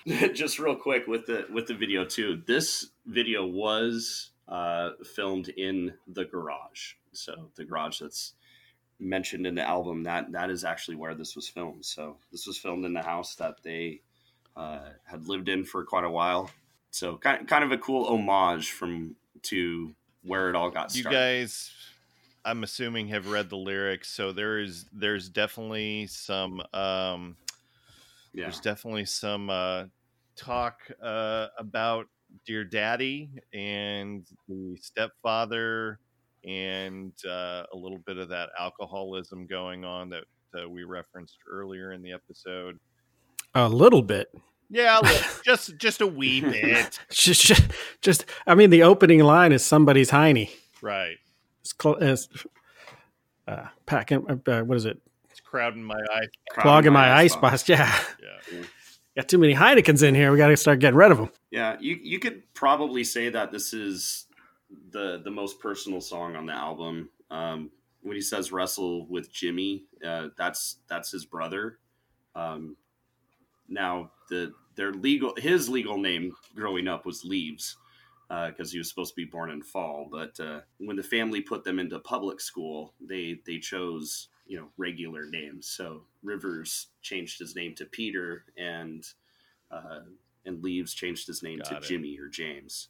[0.05, 0.33] absolutely.
[0.33, 2.41] just real quick with the with the video too.
[2.47, 6.93] This video was uh filmed in the garage.
[7.11, 8.33] So the garage that's
[8.99, 11.85] mentioned in the album that that is actually where this was filmed.
[11.85, 14.01] So this was filmed in the house that they
[14.55, 16.49] uh had lived in for quite a while.
[16.89, 21.71] So kind, kind of a cool homage from to where it all got You guys,
[22.43, 27.35] I'm assuming have read the lyrics, so there is there's definitely some um
[28.33, 29.85] yeah there's definitely some uh
[30.35, 32.05] talk uh about
[32.45, 35.99] dear daddy and the stepfather
[36.47, 40.23] and uh, a little bit of that alcoholism going on that
[40.57, 42.79] uh, we referenced earlier in the episode
[43.55, 44.31] A little bit.
[44.69, 47.63] yeah little- just just a wee bit Just, just,
[48.01, 50.51] just I mean, the opening line is somebody's hiney.
[50.81, 51.17] right
[51.61, 52.29] It's cl- as
[53.47, 54.41] uh, packing.
[54.47, 55.01] Uh, what is it?
[55.49, 56.27] It's crowding my eye
[56.61, 57.67] Clogging my ice box.
[57.67, 57.93] Yeah,
[58.51, 58.63] yeah
[59.15, 60.31] got too many Heinekens in here.
[60.31, 61.29] We got to start getting rid of them.
[61.51, 64.25] Yeah, you you could probably say that this is
[64.91, 67.09] the the most personal song on the album.
[67.31, 67.71] Um,
[68.01, 71.79] when he says "wrestle with Jimmy," uh, that's that's his brother.
[72.35, 72.77] Um,
[73.67, 77.77] now the their legal his legal name growing up was Leaves
[78.29, 80.07] because he was supposed to be born in fall.
[80.11, 84.67] But uh, when the family put them into public school, they they chose you know
[84.75, 85.67] regular names.
[85.67, 89.05] So Rivers changed his name to Peter, and
[89.71, 90.01] uh,
[90.45, 91.83] and Leaves changed his name Got to it.
[91.83, 92.89] Jimmy or James.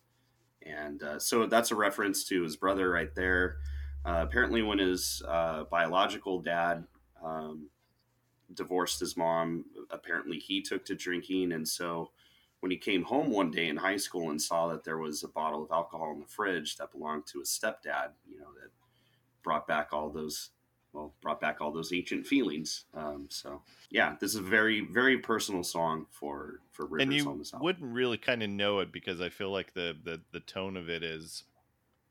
[0.65, 3.57] And uh, so that's a reference to his brother right there.
[4.05, 6.85] Uh, apparently, when his uh, biological dad
[7.23, 7.69] um,
[8.53, 11.51] divorced his mom, apparently he took to drinking.
[11.51, 12.11] And so
[12.61, 15.27] when he came home one day in high school and saw that there was a
[15.27, 18.71] bottle of alcohol in the fridge that belonged to his stepdad, you know, that
[19.43, 20.49] brought back all those,
[20.93, 22.85] well, brought back all those ancient feelings.
[22.93, 23.61] Um, so
[23.91, 27.53] yeah, this is a very, very personal song for, for Rivers and you on this
[27.53, 27.65] album.
[27.65, 30.89] wouldn't really kind of know it because I feel like the, the the tone of
[30.89, 31.43] it is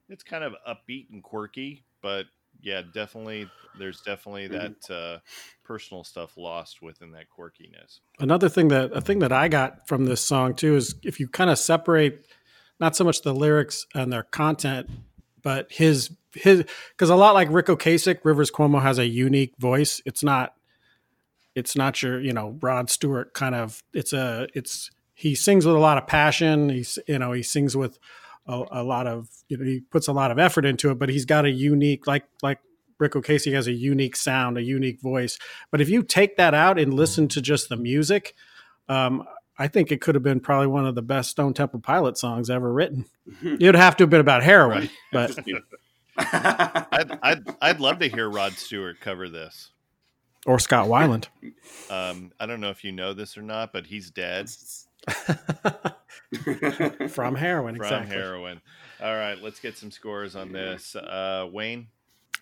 [0.08, 2.26] it's kind of upbeat and quirky, but
[2.60, 3.48] yeah, definitely
[3.78, 4.74] there's definitely Mhm.
[4.88, 5.18] that uh,
[5.64, 8.00] personal stuff lost within that quirkiness.
[8.18, 11.28] Another thing that a thing that I got from this song too is if you
[11.28, 12.26] kind of separate
[12.80, 14.88] not so much the lyrics and their content,
[15.48, 20.02] but his his because a lot like Ric Ocasek, Rivers Cuomo has a unique voice.
[20.04, 20.52] It's not
[21.54, 23.82] it's not your you know Rod Stewart kind of.
[23.94, 26.68] It's a it's he sings with a lot of passion.
[26.68, 27.98] He's you know he sings with
[28.46, 31.08] a, a lot of you know he puts a lot of effort into it, but
[31.08, 32.58] he's got a unique like like
[32.98, 35.38] Ric Ocasek has a unique sound, a unique voice.
[35.70, 38.34] But if you take that out and listen to just the music,
[38.86, 39.24] um,
[39.58, 42.48] I think it could have been probably one of the best Stone Temple Pilot songs
[42.48, 43.06] ever written.
[43.42, 45.34] It'd have to have been about heroin, Right.
[45.46, 45.64] but
[46.92, 49.70] I'd, I'd I'd love to hear Rod Stewart cover this.
[50.46, 51.26] or Scott Weiland.
[51.90, 54.50] Um, I don't know if you know this or not, but he's dead
[57.10, 58.14] From heroin, from exactly.
[58.16, 58.60] heroin.
[59.00, 60.94] All right, let's get some scores on this.
[60.96, 61.88] Uh, Wayne,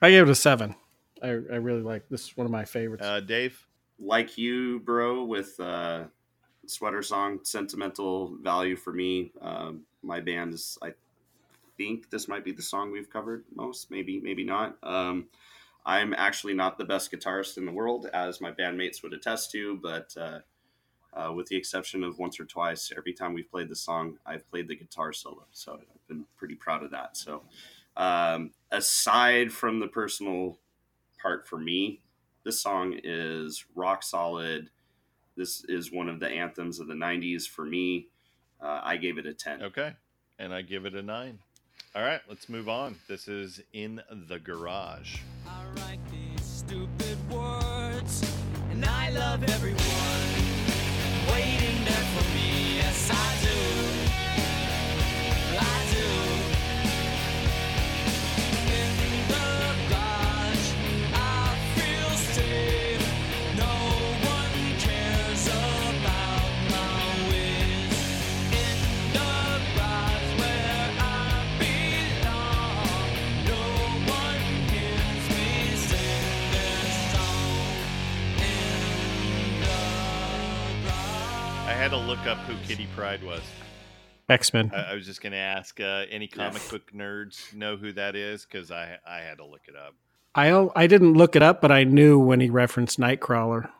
[0.02, 0.74] I gave it a seven.
[1.22, 2.24] I, I really like this.
[2.28, 3.04] Is one of my favorites.
[3.04, 3.64] uh, Dave,
[3.98, 6.04] like you, bro, with uh,
[6.66, 9.32] sweater song, sentimental value for me.
[9.40, 10.92] Um, my band is, I
[11.76, 13.90] think this might be the song we've covered most.
[13.90, 14.76] Maybe, maybe not.
[14.82, 15.26] Um,
[15.84, 19.78] I'm actually not the best guitarist in the world, as my bandmates would attest to,
[19.80, 20.40] but uh,
[21.16, 24.48] uh, with the exception of once or twice, every time we've played the song, I've
[24.50, 25.46] played the guitar solo.
[25.52, 27.16] So I've been pretty proud of that.
[27.16, 27.42] So,
[27.96, 30.58] um, aside from the personal
[31.22, 32.00] part for me,
[32.44, 34.70] this song is rock solid.
[35.36, 38.08] This is one of the anthems of the 90s for me.
[38.60, 39.62] Uh, I gave it a 10.
[39.64, 39.92] okay,
[40.38, 41.38] and I give it a nine.
[41.94, 42.96] All right, let's move on.
[43.08, 45.18] This is in the garage.
[45.46, 48.22] I write these stupid words,
[48.70, 49.75] and I love everyone
[82.26, 83.42] look up who Kitty Pryde was.
[84.28, 84.72] X Men.
[84.74, 88.16] I, I was just going to ask uh, any comic book nerds know who that
[88.16, 89.94] is because I I had to look it up.
[90.34, 93.70] I I didn't look it up, but I knew when he referenced Nightcrawler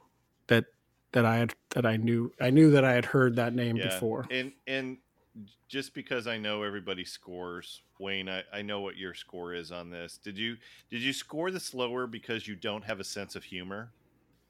[0.47, 0.67] that
[1.11, 3.87] that I had that I knew I knew that I had heard that name Yeah,
[3.87, 4.29] before.
[4.31, 4.99] and and
[5.67, 9.91] just because I know everybody scores, Wayne, I, I know what your score is on
[9.91, 10.21] this.
[10.23, 10.57] Did you
[10.89, 13.91] did you score this lower because you don't have a sense of humor?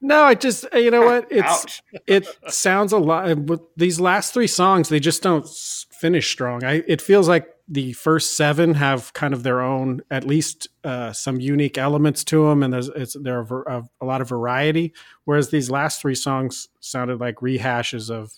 [0.01, 3.39] No, I just you know what it's it sounds a lot.
[3.77, 6.65] These last three songs, they just don't finish strong.
[6.65, 11.13] I it feels like the first seven have kind of their own, at least uh,
[11.13, 14.93] some unique elements to them, and there's it's there are a, a lot of variety.
[15.25, 18.33] Whereas these last three songs sounded like rehashes of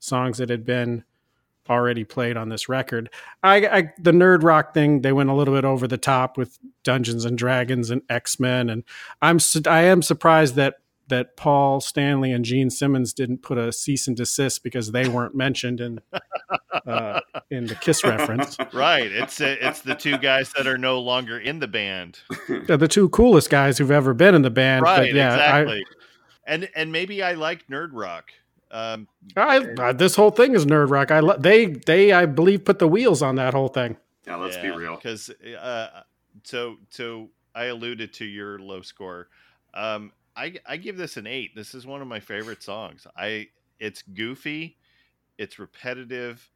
[0.00, 1.04] songs that had been
[1.70, 3.08] already played on this record.
[3.42, 6.58] I, I the nerd rock thing they went a little bit over the top with
[6.82, 8.84] Dungeons and Dragons and X Men, and
[9.22, 10.74] I'm I am surprised that
[11.08, 15.34] that Paul Stanley and Gene Simmons didn't put a cease and desist because they weren't
[15.34, 16.00] mentioned in
[16.86, 17.20] uh,
[17.50, 18.56] in the Kiss reference.
[18.72, 19.10] Right.
[19.10, 22.20] It's it's the two guys that are no longer in the band.
[22.48, 24.82] They're the two coolest guys who've ever been in the band.
[24.82, 25.10] right.
[25.10, 25.82] but yeah, I-
[26.46, 28.30] and and maybe I like nerd rock.
[28.70, 29.06] Um,
[29.36, 31.10] I, uh, this whole thing is nerd rock.
[31.10, 33.96] I lo- they they I believe put the wheels on that whole thing.
[34.26, 34.96] Yeah, let's be real.
[34.96, 36.02] Because uh,
[36.42, 39.28] so so I alluded to your low score.
[39.74, 41.54] Um, I I give this an eight.
[41.54, 43.06] This is one of my favorite songs.
[43.16, 43.48] I
[43.78, 44.78] it's goofy,
[45.38, 46.48] it's repetitive.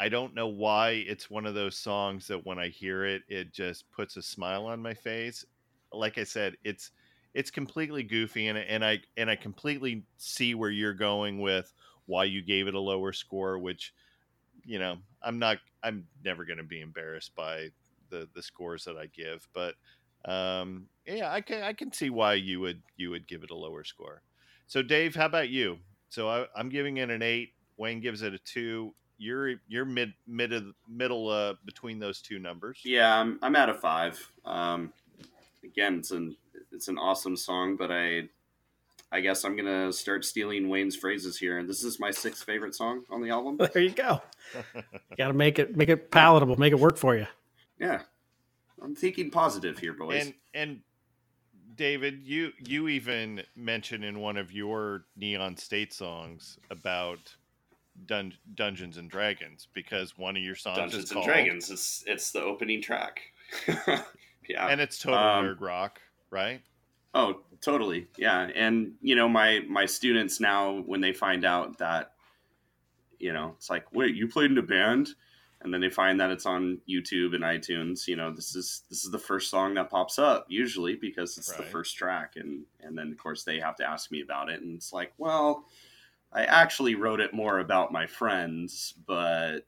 [0.00, 3.52] I don't know why it's one of those songs that when I hear it, it
[3.52, 5.44] just puts a smile on my face.
[5.92, 6.90] Like I said, it's
[7.34, 11.72] it's completely goofy, and and I and I completely see where you're going with
[12.06, 13.94] why you gave it a lower score, which
[14.64, 17.68] you know i'm not i'm never going to be embarrassed by
[18.10, 19.74] the the scores that i give but
[20.24, 23.54] um yeah i can i can see why you would you would give it a
[23.54, 24.22] lower score
[24.66, 25.78] so dave how about you
[26.08, 30.12] so I, i'm giving it an eight wayne gives it a two you're you're mid
[30.26, 34.18] mid of, middle uh between those two numbers Yeah, I'm, I'm at a five.
[34.44, 34.92] Um,
[35.62, 36.36] again, it's an
[36.72, 38.28] it's an awesome song, but I
[39.12, 41.58] I guess I'm gonna start stealing Wayne's phrases here.
[41.58, 43.56] And this is my sixth favorite song on the album.
[43.72, 44.20] There you go.
[45.16, 47.26] Got to make it make it palatable, make it work for you.
[47.78, 48.02] Yeah,
[48.82, 50.24] I'm thinking positive here, boys.
[50.24, 50.80] and and
[51.76, 57.34] david you you even mentioned in one of your neon state songs about
[58.06, 61.70] Dun- dungeons and dragons because one of your songs Dungeons is and called, Dragons.
[61.70, 63.20] It's it's the opening track.
[64.48, 64.66] yeah.
[64.66, 66.60] and it's total Um, nerd rock right
[67.14, 68.08] Oh, totally.
[68.18, 68.48] Yeah.
[68.54, 72.12] And you know, my my students now when they find out that
[73.20, 75.10] you know, it's like, "Wait, you played in a band?"
[75.64, 79.02] And then they find that it's on YouTube and iTunes, you know, this is this
[79.02, 82.96] is the first song that pops up usually because it's the first track and and
[82.96, 85.64] then of course they have to ask me about it and it's like, "Well,
[86.32, 89.60] I actually wrote it more about my friends, but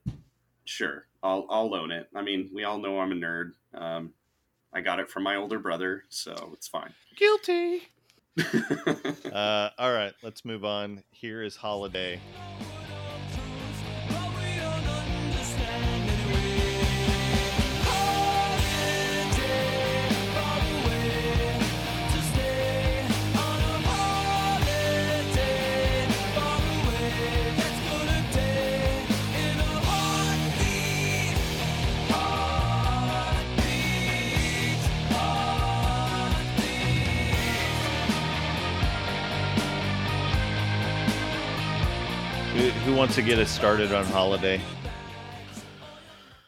[0.65, 2.07] sure, I'll I'll loan it.
[2.15, 3.53] I mean, we all know I'm a nerd.
[3.73, 4.13] Um
[4.71, 6.93] I got it from my older brother, so it's fine.
[7.15, 7.87] guilty
[9.33, 12.19] uh all right let's move on here is holiday
[42.87, 44.61] who, who wants to get us started on holiday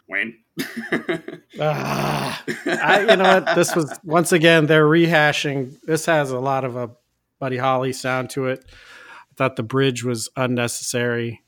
[0.08, 0.38] Wayne.
[1.62, 3.56] Ah, I, you know what?
[3.56, 5.78] This was once again they're rehashing.
[5.82, 6.92] This has a lot of a
[7.38, 8.64] Buddy Holly sound to it.
[8.70, 11.42] I thought the bridge was unnecessary.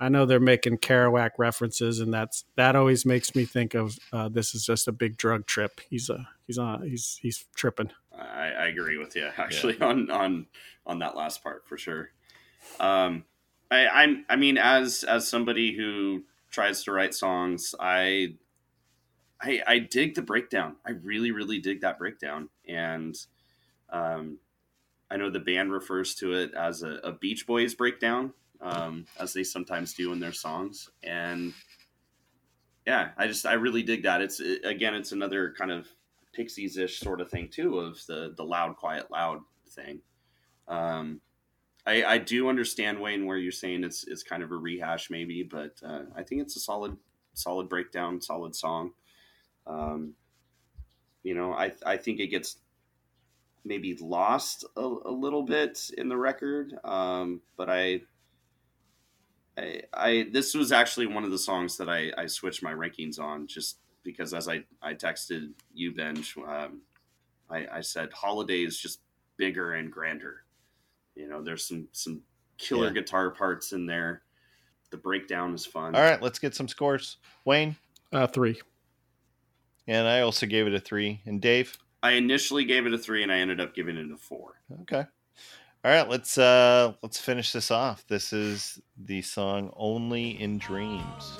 [0.00, 4.28] I know they're making Kerouac references, and that's that always makes me think of uh,
[4.28, 5.80] this is just a big drug trip.
[5.88, 7.90] He's a he's on he's he's tripping.
[8.18, 10.46] I, I agree with you actually on on
[10.84, 12.10] on that last part for sure.
[12.80, 13.24] Um,
[13.74, 18.34] I I'm I mean as as somebody who tries to write songs, I
[19.40, 20.76] I I dig the breakdown.
[20.86, 23.16] I really really dig that breakdown, and
[23.90, 24.38] um,
[25.10, 29.32] I know the band refers to it as a, a Beach Boys breakdown, um, as
[29.32, 31.52] they sometimes do in their songs, and
[32.86, 34.20] yeah, I just I really dig that.
[34.20, 35.88] It's it, again, it's another kind of
[36.34, 40.00] Pixies ish sort of thing too, of the the loud, quiet, loud thing.
[40.66, 41.20] Um,
[41.86, 45.42] I, I do understand Wayne where you're saying it's it's kind of a rehash maybe,
[45.42, 46.96] but uh, I think it's a solid
[47.34, 48.92] solid breakdown, solid song.
[49.66, 50.14] Um,
[51.22, 52.56] you know, I I think it gets
[53.64, 58.02] maybe lost a, a little bit in the record, um, but I
[59.58, 63.20] I, I this was actually one of the songs that I, I switched my rankings
[63.20, 66.82] on just because as I, I texted you bench um,
[67.48, 69.00] I, I said holiday is just
[69.36, 70.43] bigger and grander
[71.14, 72.22] you know there's some some
[72.58, 72.92] killer Yeah.
[72.94, 74.22] guitar parts in there
[74.90, 77.16] the breakdown is fun All right, let's get some scores.
[77.44, 77.74] Wayne,
[78.12, 78.60] Uh, three.
[79.88, 81.20] and I also gave it a three.
[81.26, 84.16] And Dave, I initially gave it a three and I ended up giving it a
[84.16, 85.04] four okay.
[85.84, 88.06] All right, let's uh let's finish this off.
[88.06, 91.38] This is the song "Only in Dreams."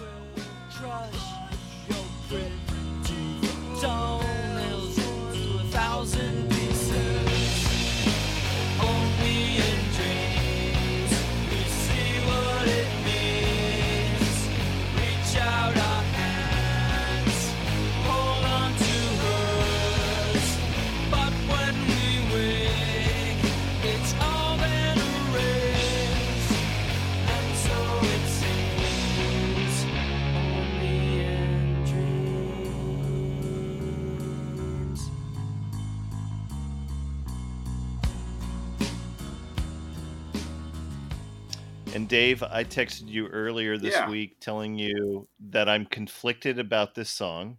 [42.15, 44.09] Dave, I texted you earlier this Yeah.
[44.09, 47.59] week telling you that I'm conflicted about this song.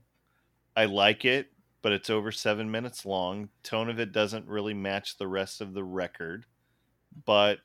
[0.78, 1.52] I like it,
[1.82, 3.50] but it's over seven minutes long.
[3.64, 6.46] Tone of it doesn't really match the rest of the record,
[7.26, 7.60] but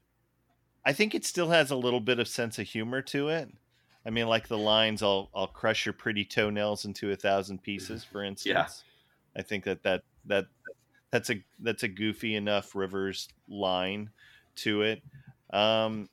[0.84, 3.48] I think it still has a little bit of sense of humor to it.
[4.04, 8.02] I mean, like the lines, "I'll I'll crush your pretty toenails into a thousand pieces,"
[8.02, 8.82] for instance.
[9.36, 9.40] Yeah.
[9.40, 10.48] I think that that that
[11.12, 14.10] that's a that's a goofy enough Rivers line
[14.56, 15.04] to it.
[15.50, 16.08] Um,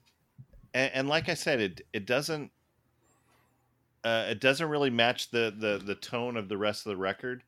[0.74, 2.52] and, and like I said, it it doesn't
[4.04, 7.44] uh, it doesn't really match the, the the tone of the rest of the record,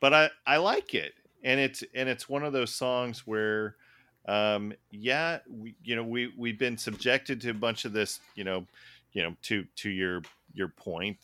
[0.00, 3.76] but I I like it, and it's and it's one of those songs where,
[4.26, 8.44] um, yeah, we, you know we we've been subjected to a bunch of this, you
[8.44, 8.66] know,
[9.12, 10.22] you know to to your
[10.52, 11.16] your point,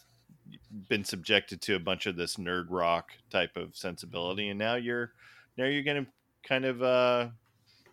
[0.88, 5.12] been subjected to a bunch of this nerd rock type of sensibility, and now you're
[5.58, 6.06] now you're gonna
[6.42, 7.28] kind of uh,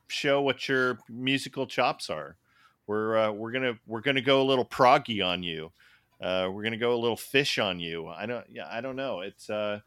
[0.08, 2.38] show what your musical chops are
[2.88, 5.72] we're uh, we're gonna we're gonna go a little proggy on you.
[6.22, 8.08] Uh, we're gonna go a little Phish on you.
[8.08, 9.22] I don't yeah I don't know.
[9.22, 9.80] It's uh,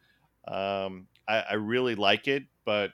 [0.47, 2.93] um, I, I really like it, but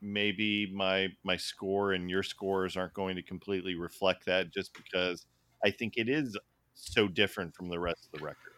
[0.00, 5.26] maybe my my score and your scores aren't going to completely reflect that just because
[5.64, 6.36] I think it is
[6.74, 8.54] so different from the rest of the record.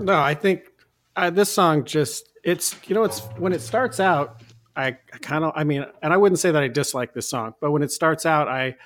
[0.00, 0.70] No, I think
[1.16, 4.42] uh, this song just it's you know it's when it starts out
[4.76, 7.54] I, I kind of I mean and I wouldn't say that I dislike this song
[7.60, 8.76] but when it starts out I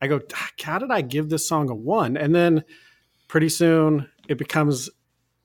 [0.00, 0.20] I go
[0.62, 2.64] how did I give this song a 1 and then
[3.26, 4.90] pretty soon it becomes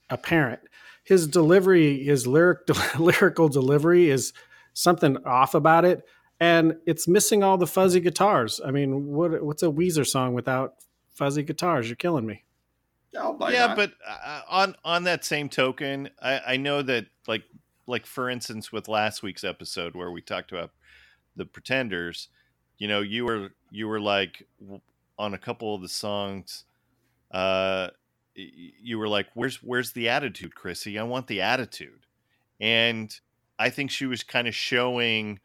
[0.09, 0.61] apparent.
[1.03, 2.59] His delivery his lyric
[2.99, 4.33] lyrical delivery is
[4.73, 6.03] something off about it
[6.39, 8.61] and it's missing all the fuzzy guitars.
[8.63, 10.75] I mean what what's a Weezer song without
[11.09, 11.87] fuzzy guitars?
[11.87, 12.43] You're killing me.
[13.17, 13.75] I'll yeah, that.
[13.75, 17.43] but uh, on on that same token, I, I know that like
[17.87, 20.71] like for instance with last week's episode where we talked about
[21.35, 22.29] the Pretenders,
[22.83, 24.45] you know, you were you were like
[25.17, 26.65] on a couple of the songs,
[27.31, 27.91] uh,
[28.35, 30.99] you were like, "Where's where's the attitude, Chrissy?
[30.99, 32.05] I want the attitude,"
[32.59, 33.17] and
[33.57, 35.39] I think she was kind of showing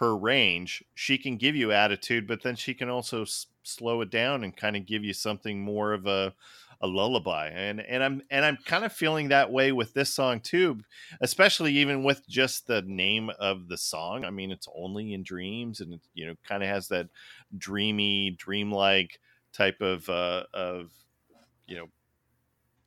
[0.00, 0.84] her range.
[0.94, 4.54] She can give you attitude, but then she can also s- slow it down and
[4.54, 6.34] kind of give you something more of a
[6.82, 10.40] a lullaby and and i'm and i'm kind of feeling that way with this song
[10.40, 10.80] too
[11.20, 14.24] especially even with just the name of the song.
[14.24, 17.08] I mean it's only in dreams and it you know kind of has that
[17.56, 19.20] dreamy dreamlike
[19.52, 20.90] type of uh of
[21.66, 21.86] you know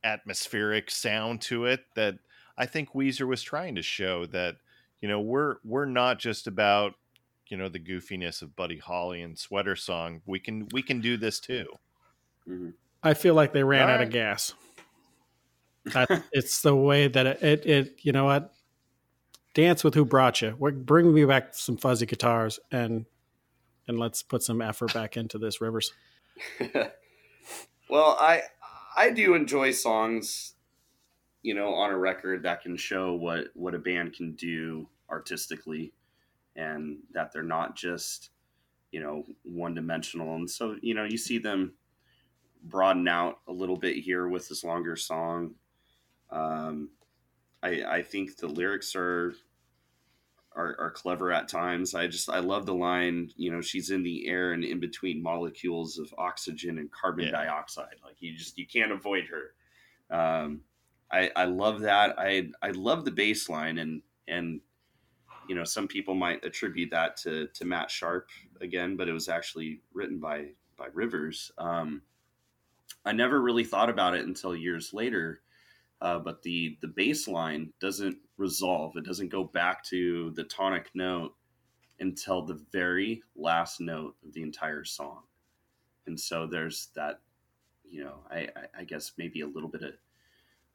[0.04, 2.16] atmospheric sound to it that
[2.56, 4.56] i think weezer was trying to show that
[5.00, 6.94] you know we're we're not just about
[7.48, 10.22] you know the goofiness of buddy holly and sweater song.
[10.26, 11.66] We can we can do this too.
[12.46, 12.74] Mhm.
[13.06, 14.08] I feel like they ran All out right.
[14.08, 14.52] of gas.
[15.86, 18.52] That, it's the way that it, it, it, you know what?
[19.54, 20.56] Dance with who brought you.
[20.58, 23.06] We're, bring me back some fuzzy guitars and
[23.88, 25.92] and let's put some effort back into this, Rivers.
[27.88, 28.42] well, I
[28.96, 30.54] I do enjoy songs,
[31.42, 35.92] you know, on a record that can show what what a band can do artistically,
[36.56, 38.30] and that they're not just
[38.90, 40.34] you know one dimensional.
[40.34, 41.74] And so you know you see them
[42.68, 45.54] broaden out a little bit here with this longer song.
[46.30, 46.90] Um,
[47.62, 49.34] I I think the lyrics are
[50.54, 51.94] are, are clever at times.
[51.94, 53.30] I just I love the line.
[53.36, 57.32] You know, she's in the air and in between molecules of oxygen and carbon Yeah.
[57.32, 57.96] dioxide.
[58.04, 59.54] Like you just you can't avoid her.
[60.16, 60.62] Um,
[61.10, 62.18] I I love that.
[62.18, 64.60] I I love the bass line and and
[65.48, 68.28] you know some people might attribute that to to Matt Sharp
[68.60, 71.52] again, but it was actually written by by Rivers.
[71.58, 72.02] Um,
[73.06, 75.40] I never really thought about it until years later.
[76.02, 78.96] Uh, but the the bass line doesn't resolve.
[78.96, 81.34] It doesn't go back to the tonic note
[82.00, 85.22] until the very last note of the entire song.
[86.06, 87.20] And so there's that,
[87.82, 89.94] you know, I, I, I guess maybe a little bit of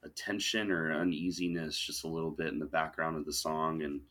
[0.03, 3.83] a tension or uneasiness, just a little bit in the background of the song.
[3.83, 4.01] And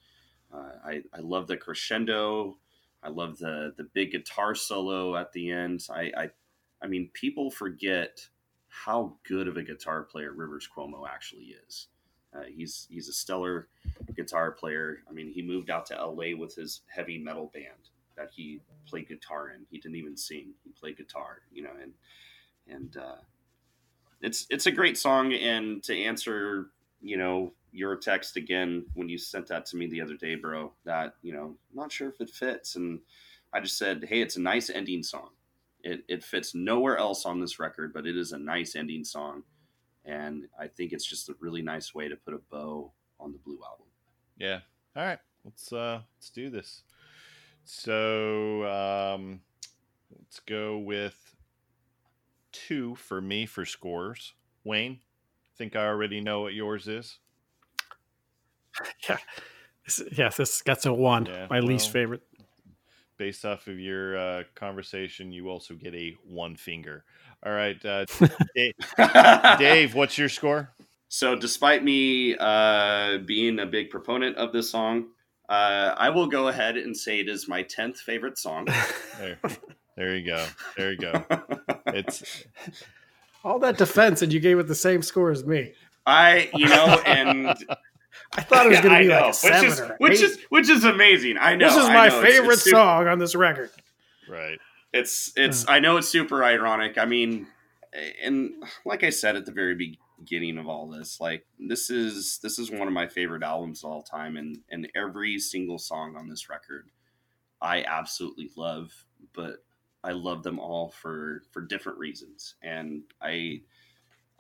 [0.55, 2.57] uh, I, I love the crescendo.
[3.03, 5.87] I love the the big guitar solo at the end.
[5.91, 6.31] I, I
[6.83, 8.27] I mean, people forget
[8.69, 11.89] how good of a guitar player Rivers Cuomo actually is.
[12.35, 13.69] Uh, he's he's a stellar
[14.15, 14.99] guitar player.
[15.09, 19.09] I mean, he moved out to LA with his heavy metal band that he played
[19.09, 19.67] guitar in.
[19.69, 21.39] He didn't even sing; he played guitar.
[21.53, 21.93] You know, and
[22.69, 23.17] and uh,
[24.21, 25.33] it's it's a great song.
[25.33, 26.69] And to answer,
[27.03, 30.73] you know, your text again when you sent that to me the other day, bro,
[30.85, 33.01] that you know, I'm not sure if it fits, and
[33.53, 35.31] I just said, hey, it's a nice ending song.
[35.83, 39.43] It it fits nowhere else on this record, but it is a nice ending song
[40.05, 43.39] and I think it's just a really nice way to put a bow on the
[43.39, 43.87] Blue album.
[44.39, 44.61] Yeah.
[44.97, 45.19] All right.
[45.45, 46.83] Let's uh let's do this.
[47.65, 49.41] So um
[50.19, 51.17] let's go with
[52.53, 54.35] two for me for scores.
[54.65, 57.19] Wayne, I think I already know what yours is.
[59.09, 59.19] Yeah.
[59.85, 61.27] This, yes, this that's a one.
[61.27, 62.23] Yeah, my least favorite.
[63.21, 67.05] Based off of your uh, conversation, you also get a one finger.
[67.45, 68.07] All right, uh,
[68.57, 68.73] Dave,
[69.59, 70.71] Dave, what's your score?
[71.09, 75.09] So, despite me uh, being a big proponent of this song,
[75.51, 78.67] uh, I will go ahead and say it is my tenth favorite song.
[79.19, 79.39] There,
[79.99, 80.47] there you go.
[80.79, 81.23] There you go.
[81.89, 82.47] It's
[83.45, 85.75] All that defense, and you gave it the same score as me.
[86.07, 87.55] I, you know, and
[88.37, 90.13] I thought it was going to be know, like a seven which is or which
[90.19, 90.25] eight.
[90.25, 91.37] is which is amazing.
[91.39, 93.71] I know this is my know, it's- favorite it's super- song on this record.
[94.29, 94.59] right.
[94.93, 95.69] It's it's.
[95.69, 96.99] I know it's super ironic.
[96.99, 97.47] I mean,
[98.23, 98.51] and
[98.85, 102.73] like I said at the very beginning of all this, like this is this is
[102.73, 106.51] one of my favorite albums of all time, and and every single song on this
[106.51, 106.91] record,
[107.63, 108.91] I absolutely love.
[109.33, 109.63] But
[110.03, 113.61] I love them all for for different reasons, and I.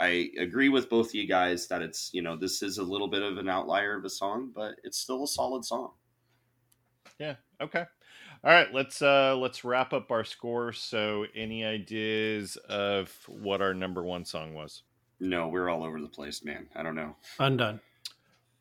[0.00, 3.08] I agree with both of you guys that it's you know this is a little
[3.08, 5.92] bit of an outlier of a song, but it's still a solid song.
[7.18, 7.34] Yeah.
[7.60, 7.84] Okay.
[8.42, 8.72] All right.
[8.72, 10.80] Let's uh let's wrap up our scores.
[10.80, 14.82] So, any ideas of what our number one song was?
[15.20, 16.66] No, we're all over the place, man.
[16.74, 17.14] I don't know.
[17.38, 17.80] Undone.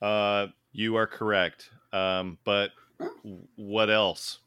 [0.01, 1.69] Uh, you are correct.
[1.93, 4.39] Um, but w- what else?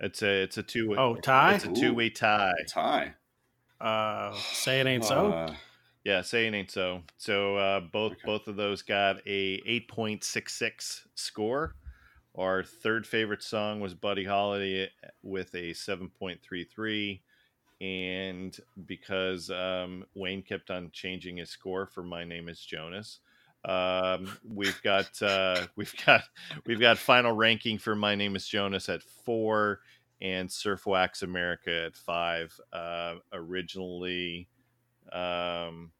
[0.00, 1.56] It's a it's a two Oh, tie?
[1.56, 2.52] It's a two way tie.
[2.66, 3.14] Tie.
[3.78, 5.54] Uh, say it ain't so.
[6.08, 7.02] Yeah, saying ain't so.
[7.18, 8.24] So uh, both Okay.
[8.24, 11.74] both of those got a eight point six six score.
[12.34, 14.88] Our third favorite song was Buddy Holly
[15.22, 17.20] with a seven point three three,
[17.82, 23.20] and because um, Wayne kept on changing his score for My Name Is Jonas,
[23.66, 26.22] um, we've got uh, we've got
[26.64, 29.80] we've got final ranking for My Name Is Jonas at four
[30.22, 32.58] and Surf Wax America at five.
[32.72, 34.48] Uh, originally,
[35.12, 35.92] um,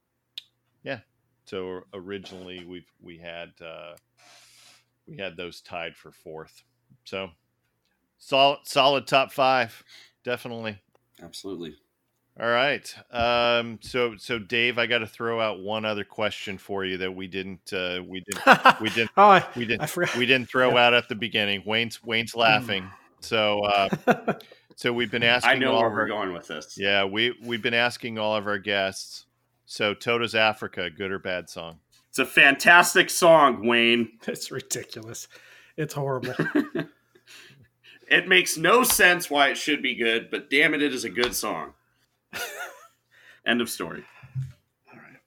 [0.83, 1.01] yeah.
[1.45, 3.95] So originally we've we had uh,
[5.07, 6.63] we had those tied for fourth.
[7.05, 7.31] So
[8.19, 9.83] solid solid top five,
[10.25, 10.79] definitely.
[11.23, 11.75] absolutely.
[12.41, 12.95] All right.
[13.11, 17.13] Um, so so Dave, I got to throw out one other question for you that
[17.15, 20.71] we didn't uh, we didn't we didn't oh, I, we didn't I we didn't throw
[20.75, 20.87] Yeah.
[20.87, 21.63] out at the beginning.
[21.67, 22.89] Wayne's Wayne's laughing.
[23.21, 24.35] So uh,
[24.77, 25.51] so we've been asking.
[25.51, 26.77] I know all where of we're our- going with this.
[26.79, 29.25] Yeah, we we've been asking all of our guests.
[29.71, 31.81] So Toto's Africa, good or bad song?
[32.09, 34.19] It's a fantastic song, Wayne.
[34.27, 35.29] it's ridiculous.
[35.77, 36.35] It's horrible.
[38.11, 41.11] It makes no sense why it should be good, but damn it, it is a
[41.11, 41.75] good song.
[43.47, 44.03] End of story.
[44.91, 45.21] All right.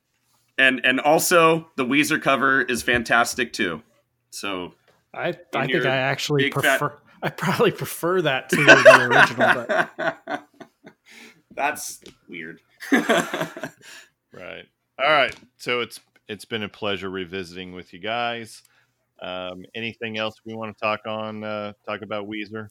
[0.58, 3.84] And and also the Weezer cover is fantastic too.
[4.32, 4.74] So
[5.14, 6.98] I I think I actually big fat- prefer.
[7.22, 10.48] I probably prefer that to the original, but
[11.52, 12.62] that's weird.
[14.34, 14.66] Right.
[15.04, 15.36] All right.
[15.58, 18.64] So it's it's been a pleasure revisiting with you guys.
[19.22, 21.44] Um, anything else we want to talk on?
[21.44, 22.68] Uh, talk about Weezer?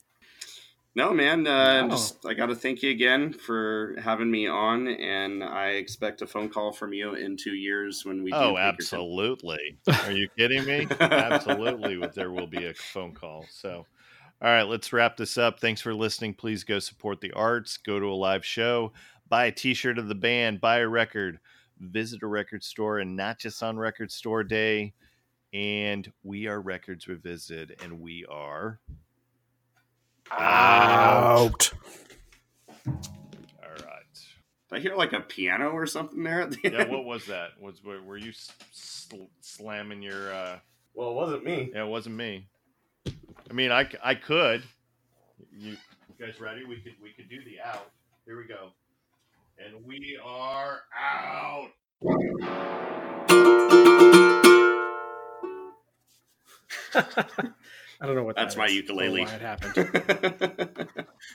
[0.93, 1.47] No, man.
[1.47, 1.89] Uh, No.
[1.91, 6.27] Just I got to thank you again for having me on, and I expect a
[6.27, 8.33] phone call from you in two years when we.
[8.33, 8.67] Oh, Pinkerton.
[8.67, 9.77] absolutely.
[10.03, 10.87] Are you kidding me?
[10.99, 12.05] absolutely.
[12.13, 13.45] There will be a phone call.
[13.49, 13.85] So,
[14.41, 15.61] all right, let's wrap this up.
[15.61, 16.33] Thanks for listening.
[16.33, 17.77] Please go support the arts.
[17.77, 18.91] Go to a live show.
[19.29, 20.59] Buy a T-shirt of the band.
[20.59, 21.39] Buy a record.
[21.81, 24.93] Visit a record store, and not just on Record Store Day.
[25.53, 28.79] And we are Records Revisited, and we are
[30.31, 31.71] out.
[32.87, 32.93] all
[33.69, 34.15] right.
[34.69, 36.91] Did I hear like a piano or something there at the Yeah, end?
[36.91, 37.49] what was that?
[37.59, 38.31] Was were were you
[38.71, 40.31] sl- slamming your?
[40.33, 40.59] uh
[40.93, 41.71] well, it wasn't me.
[41.73, 42.47] Yeah, it wasn't me.
[43.49, 44.63] I mean, I I could.
[45.53, 45.77] You, you
[46.25, 46.63] guys ready?
[46.63, 47.89] We could we could do the out.
[48.25, 48.69] Here we go.
[49.63, 51.69] And we are out.
[58.01, 59.25] I don't know what That's that my is ukulele.
[59.25, 61.05] Why it happened.